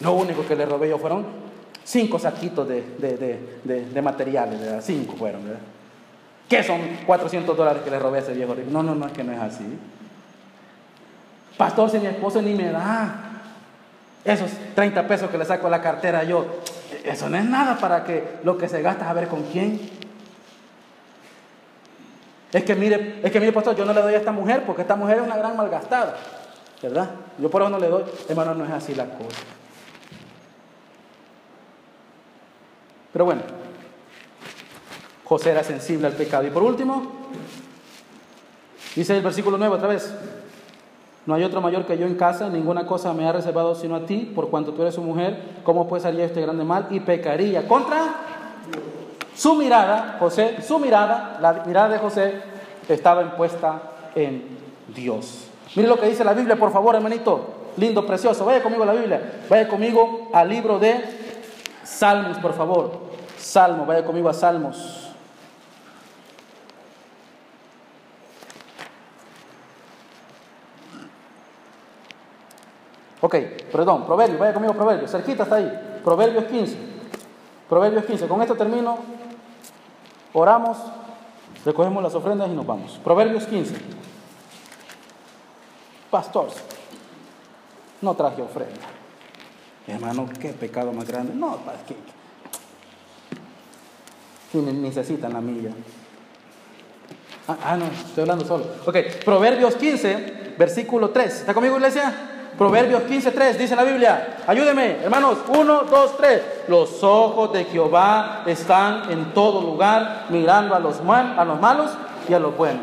[0.00, 1.26] lo único que le robé yo fueron
[1.84, 2.82] cinco saquitos de,
[3.92, 5.60] de materiales, cinco fueron, ¿verdad?
[6.48, 8.54] ¿Qué son 400 dólares que le robé a ese viejo?
[8.70, 9.64] No, no, no, es que no es así.
[11.58, 13.16] Pastor, si mi esposo ni me da
[14.24, 16.46] esos 30 pesos que le saco a la cartera yo,
[17.04, 19.90] eso no es nada para que lo que se gasta a ver con quién.
[22.52, 24.82] Es que mire, es que mire, pastor, yo no le doy a esta mujer porque
[24.82, 26.16] esta mujer es una gran malgastada,
[26.80, 27.10] ¿verdad?
[27.38, 28.04] Yo por eso no le doy.
[28.28, 29.40] Hermano, no es así la cosa.
[33.12, 33.42] Pero bueno,
[35.24, 36.46] José era sensible al pecado.
[36.46, 37.12] Y por último,
[38.94, 40.14] dice el versículo 9 otra vez,
[41.28, 44.06] no hay otro mayor que yo en casa, ninguna cosa me ha reservado sino a
[44.06, 46.86] ti, por cuanto tú eres su mujer, ¿cómo pues haría este grande mal?
[46.88, 48.14] Y pecaría contra
[49.36, 52.32] su mirada, José, su mirada, la mirada de José
[52.88, 53.78] estaba impuesta
[54.14, 54.42] en
[54.96, 55.48] Dios.
[55.76, 57.40] Mire lo que dice la Biblia, por favor, hermanito,
[57.76, 58.46] lindo, precioso.
[58.46, 60.98] Vaya conmigo a la Biblia, vaya conmigo al libro de
[61.84, 62.92] Salmos, por favor.
[63.36, 65.07] Salmo, vaya conmigo a Salmos.
[73.20, 73.34] Ok,
[73.72, 76.76] perdón, Proverbios, vaya conmigo Proverbios, cerquita está ahí, Proverbios 15.
[77.68, 78.98] Proverbios 15, con esto termino,
[80.32, 80.78] oramos,
[81.64, 82.98] recogemos las ofrendas y nos vamos.
[83.04, 83.74] Proverbios 15.
[86.10, 86.48] Pastor,
[88.00, 88.86] no traje ofrenda.
[89.86, 91.34] Hermano, qué pecado más grande.
[91.34, 91.96] No, ¿para qué?
[94.52, 95.70] Si necesitan la milla.
[97.48, 98.64] Ah, ah, no, estoy hablando solo.
[98.86, 101.40] Ok, Proverbios 15, versículo 3.
[101.40, 102.37] ¿Está conmigo, iglesia?
[102.58, 106.42] Proverbios 15.3 dice la Biblia, ayúdeme, hermanos, 1, 2, 3.
[106.66, 111.92] Los ojos de Jehová están en todo lugar, mirando a los, malos
[112.28, 112.82] y a los buenos.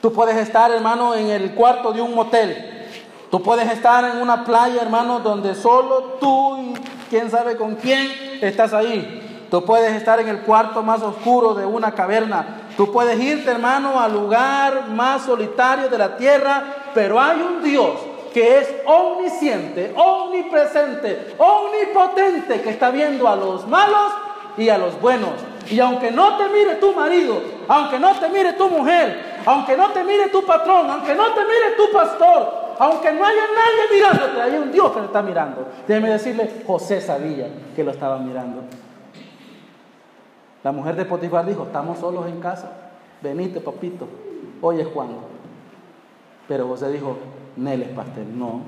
[0.00, 2.86] Tú puedes estar, hermano, en el cuarto de un motel.
[3.32, 6.74] Tú puedes estar en una playa, hermano, donde solo tú y
[7.10, 9.19] quién sabe con quién estás ahí.
[9.50, 12.68] Tú puedes estar en el cuarto más oscuro de una caverna.
[12.76, 17.92] Tú puedes irte, hermano, al lugar más solitario de la tierra pero hay un Dios
[18.32, 24.12] que es omnisciente, omnipresente, omnipotente, que está viendo a los malos
[24.56, 25.32] y a los buenos.
[25.68, 29.90] Y aunque no te mire tu marido, aunque no te mire tu mujer, aunque no
[29.90, 34.40] te mire tu patrón, aunque no te mire tu pastor, aunque no haya nadie mirándote,
[34.40, 35.66] hay un Dios que te está mirando.
[35.86, 38.62] Déjeme decirle, José sabía que lo estaba mirando.
[40.62, 42.70] La mujer de Potifar dijo, estamos solos en casa,
[43.22, 44.06] venite papito,
[44.60, 45.18] hoy es cuando.
[46.48, 47.16] Pero José dijo,
[47.56, 48.62] Neles pastel, no.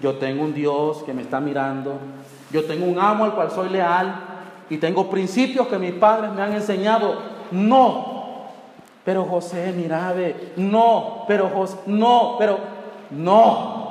[0.00, 1.94] Yo tengo un Dios que me está mirando.
[2.50, 4.14] Yo tengo un amo al cual soy leal.
[4.68, 7.14] Y tengo principios que mis padres me han enseñado.
[7.50, 8.48] No.
[9.04, 10.14] Pero José, mira,
[10.56, 11.24] no.
[11.28, 12.36] Pero José, no.
[12.38, 12.58] Pero
[13.10, 13.82] no.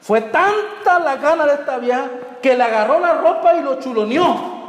[0.00, 2.10] Fue tanta la gana de esta vieja
[2.42, 4.59] que le agarró la ropa y lo chuloneó.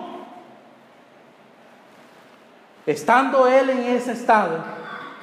[2.86, 4.58] Estando él en ese estado,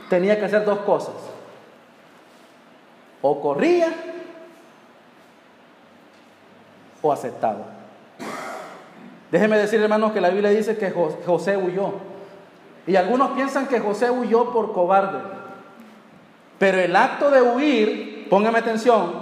[0.09, 1.15] tenía que hacer dos cosas
[3.21, 3.93] o corría
[7.03, 7.65] o aceptaba.
[9.31, 11.93] Déjeme decir, hermanos, que la Biblia dice que José huyó.
[12.87, 15.19] Y algunos piensan que José huyó por cobarde.
[16.59, 19.13] Pero el acto de huir, póngame atención,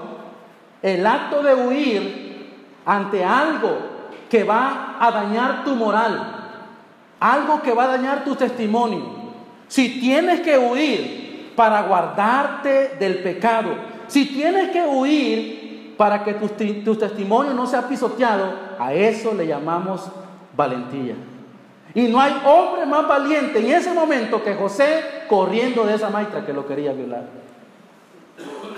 [0.82, 2.54] el acto de huir
[2.86, 3.78] ante algo
[4.30, 6.35] que va a dañar tu moral,
[7.20, 9.26] algo que va a dañar tu testimonio.
[9.68, 16.94] Si tienes que huir para guardarte del pecado, Si tienes que huir para que tu,
[16.94, 20.08] testimonio no sea pisoteado, a eso le llamamos
[20.56, 21.16] valentía.
[21.92, 26.46] Y no hay hombre más valiente en ese momento que José corriendo de esa maestra
[26.46, 27.24] que lo quería violar.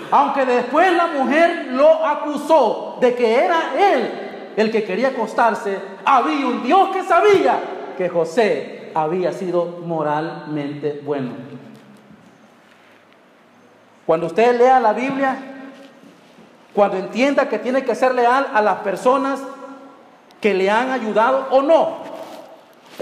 [0.09, 6.47] Aunque después la mujer lo acusó de que era él el que quería acostarse, había
[6.47, 7.59] un Dios que sabía
[7.99, 11.31] que José había sido moralmente bueno.
[14.05, 15.35] Cuando usted lea la Biblia,
[16.73, 19.41] cuando entienda que tiene que ser leal a las personas
[20.39, 21.97] que le han ayudado o no,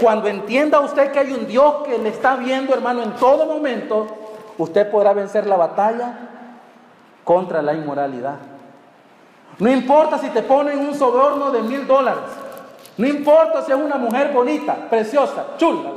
[0.00, 4.08] cuando entienda usted que hay un Dios que le está viendo, hermano, en todo momento,
[4.58, 6.12] usted podrá vencer la batalla
[7.22, 8.38] contra la inmoralidad.
[9.60, 12.47] No importa si te ponen un soborno de mil dólares.
[12.98, 15.90] No importa si es una mujer bonita, preciosa, chula.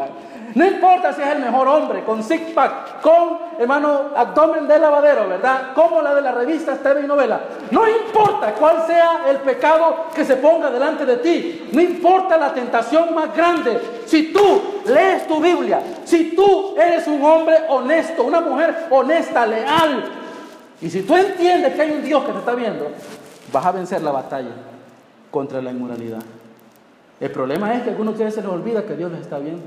[0.54, 5.28] No importa si es el mejor hombre, con six pack, con, hermano, abdomen de lavadero,
[5.28, 5.74] ¿verdad?
[5.74, 7.40] Como la de la revista TV y novela.
[7.72, 11.70] No importa cuál sea el pecado que se ponga delante de ti.
[11.72, 14.04] No importa la tentación más grande.
[14.06, 20.04] Si tú lees tu Biblia, si tú eres un hombre honesto, una mujer honesta, leal,
[20.82, 22.92] y si tú entiendes que hay un Dios que te está viendo,
[23.52, 24.52] vas a vencer la batalla
[25.32, 26.22] contra la inmoralidad.
[27.22, 29.62] El problema es que a algunos se les olvida que Dios les está viendo.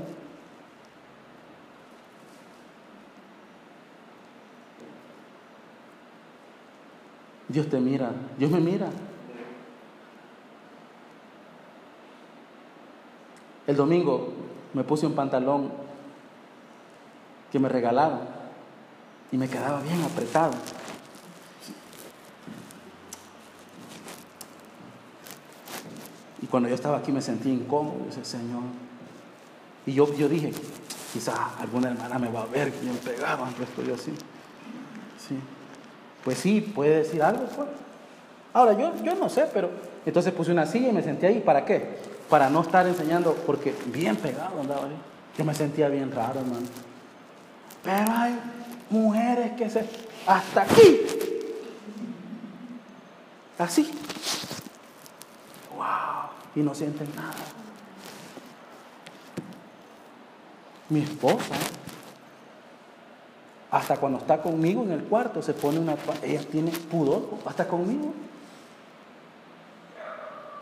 [7.47, 8.89] Dios te mira, Dios me mira.
[13.65, 14.33] El domingo
[14.73, 15.71] me puse un pantalón
[17.53, 18.19] que me regalaron
[19.31, 20.51] y me quedaba bien apretado.
[26.41, 28.63] Y cuando yo estaba aquí me sentí incómodo, dice Señor.
[29.85, 30.51] Y yo, yo dije,
[31.13, 34.11] quizás alguna hermana me va a ver que me pegaba, pero estoy así.
[35.27, 35.37] Sí.
[36.23, 37.67] Pues sí, puede decir algo, pues.
[38.53, 39.69] Ahora, yo, yo no sé, pero
[40.05, 41.39] entonces puse una silla y me senté ahí.
[41.39, 41.97] ¿Para qué?
[42.29, 44.97] Para no estar enseñando, porque bien pegado andaba ahí.
[45.37, 46.65] Yo me sentía bien raro, hermano.
[47.83, 48.39] Pero hay
[48.89, 49.85] mujeres que se...
[50.25, 51.01] Hasta aquí.
[53.57, 53.91] Así
[56.55, 57.33] y no sienten nada.
[60.89, 61.55] Mi esposa,
[63.71, 65.95] hasta cuando está conmigo en el cuarto, se pone una...
[66.23, 68.13] Ella tiene pudor, hasta conmigo.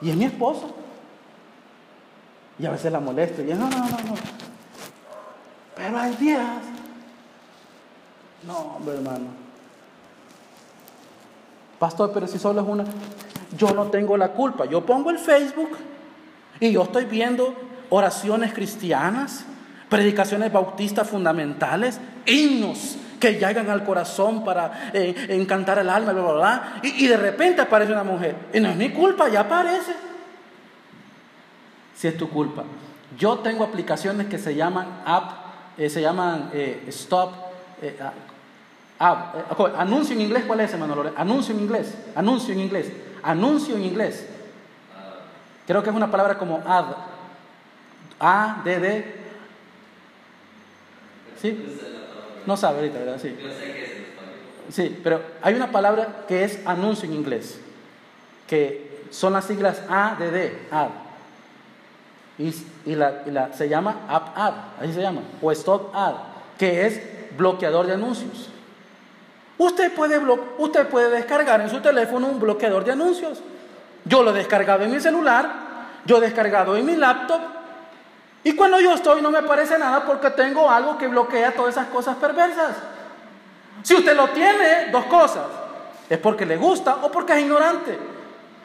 [0.02, 0.68] Y es mi esposa.
[2.58, 4.16] Y a veces la molesto y no, no, no, no.
[5.76, 6.62] Pero hay días.
[8.46, 9.28] No, hombre, hermano.
[11.80, 12.86] Pastor, pero si solo es una
[13.58, 14.66] yo no tengo la culpa.
[14.66, 15.72] Yo pongo el Facebook
[16.60, 17.56] y yo estoy viendo
[17.90, 19.46] oraciones cristianas,
[19.90, 26.34] predicaciones bautistas fundamentales, himnos que llegan al corazón para eh, encantar el alma, bla, bla,
[26.34, 28.36] bla, y, de repente aparece una mujer.
[28.54, 29.94] Y no es mi culpa, ya aparece.
[31.96, 32.64] Si es tu culpa.
[33.18, 35.32] Yo tengo aplicaciones que se llaman app,
[35.78, 37.32] eh, se llaman eh, stop,
[39.00, 42.92] anuncio en inglés, ¿cuál es, hermano Anuncio en inglés, anuncio en inglés.
[43.24, 44.28] Anuncio en inglés.
[45.66, 46.86] Creo que es una palabra como ad.
[48.20, 49.16] A, D, D.
[51.42, 51.80] ¿Sí?
[52.46, 53.20] No sabe ahorita, ¿verdad?
[53.22, 53.36] Sí.
[54.70, 57.60] Sí, pero hay una palabra que es anuncio en inglés,
[58.48, 60.90] que son las siglas A, D, D, ad.
[62.38, 66.16] Y, la, se llama app ad, así se llama, o stop ad,
[66.58, 67.02] que es
[67.38, 68.50] bloqueador de anuncios.
[69.58, 70.20] Usted puede,
[70.58, 73.42] usted puede descargar en su teléfono un bloqueador de anuncios.
[74.06, 75.50] Yo lo he descargado en mi celular,
[76.06, 77.42] yo he descargado en mi laptop.
[78.44, 81.88] Y cuando yo estoy no me aparece nada porque tengo algo que bloquea todas esas
[81.88, 82.76] cosas perversas.
[83.84, 85.46] Si usted lo tiene, dos cosas.
[86.10, 87.98] Es porque le gusta o porque es ignorante.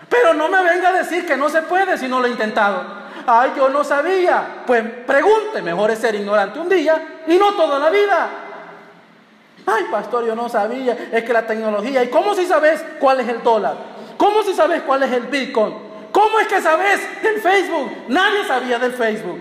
[0.09, 2.83] Pero no me venga a decir que no se puede si no lo he intentado.
[3.27, 4.63] Ay, yo no sabía.
[4.67, 8.29] Pues pregunte, mejor es ser ignorante un día y no toda la vida.
[9.71, 10.97] Ay, pastor, yo no sabía.
[11.13, 12.03] Es que la tecnología.
[12.03, 13.77] ¿Y cómo si sabes cuál es el dólar?
[14.17, 15.75] ¿Cómo si sabes cuál es el Bitcoin?
[16.11, 17.91] ¿Cómo es que sabes del Facebook?
[18.09, 19.39] Nadie sabía del Facebook,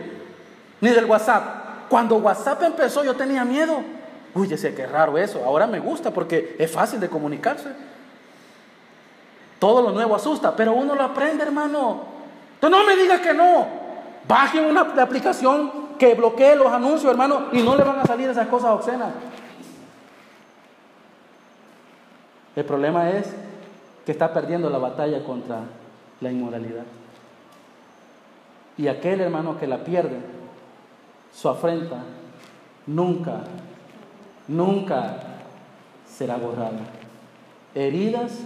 [0.81, 1.87] ni del WhatsApp.
[1.87, 3.81] Cuando WhatsApp empezó yo tenía miedo.
[4.33, 5.43] Uy, sé qué raro eso.
[5.45, 7.69] Ahora me gusta porque es fácil de comunicarse.
[9.59, 12.01] Todo lo nuevo asusta, pero uno lo aprende, hermano.
[12.55, 13.65] Entonces no me digas que no.
[14.27, 18.47] Bajen una aplicación que bloquee los anuncios, hermano, y no le van a salir esas
[18.47, 19.09] cosas obscenas.
[22.57, 23.27] El problema es
[24.03, 25.59] que está perdiendo la batalla contra
[26.21, 26.85] la inmoralidad.
[28.79, 30.17] Y aquel hermano que la pierde,
[31.31, 31.97] su afrenta,
[32.87, 33.41] nunca,
[34.47, 35.17] nunca
[36.07, 36.79] será borrada.
[37.75, 38.39] heridas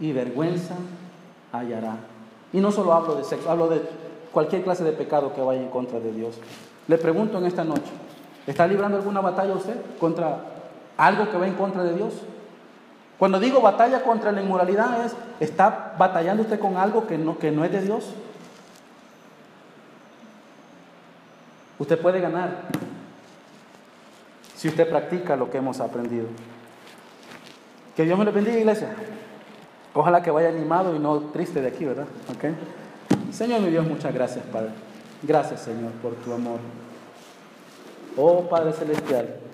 [0.00, 0.76] y vergüenza
[1.52, 1.96] hallará.
[2.54, 3.82] Y no solo hablo de sexo, hablo de
[4.32, 6.38] cualquier clase de pecado que vaya en contra de Dios.
[6.88, 7.92] Le pregunto en esta noche,
[8.46, 10.46] ¿está librando alguna batalla usted contra
[10.96, 12.14] algo que va en contra de Dios?
[13.20, 17.50] Cuando digo batalla contra la inmoralidad es, ¿está batallando usted con algo que no, que
[17.50, 18.14] no es de Dios?
[21.78, 22.62] Usted puede ganar
[24.56, 26.28] si usted practica lo que hemos aprendido.
[27.94, 28.88] Que Dios me lo bendiga, iglesia.
[29.92, 32.06] Ojalá que vaya animado y no triste de aquí, ¿verdad?
[32.34, 32.54] ¿Okay?
[33.32, 34.70] Señor mi Dios, muchas gracias, Padre.
[35.22, 36.58] Gracias, Señor, por tu amor.
[38.16, 39.49] Oh Padre Celestial.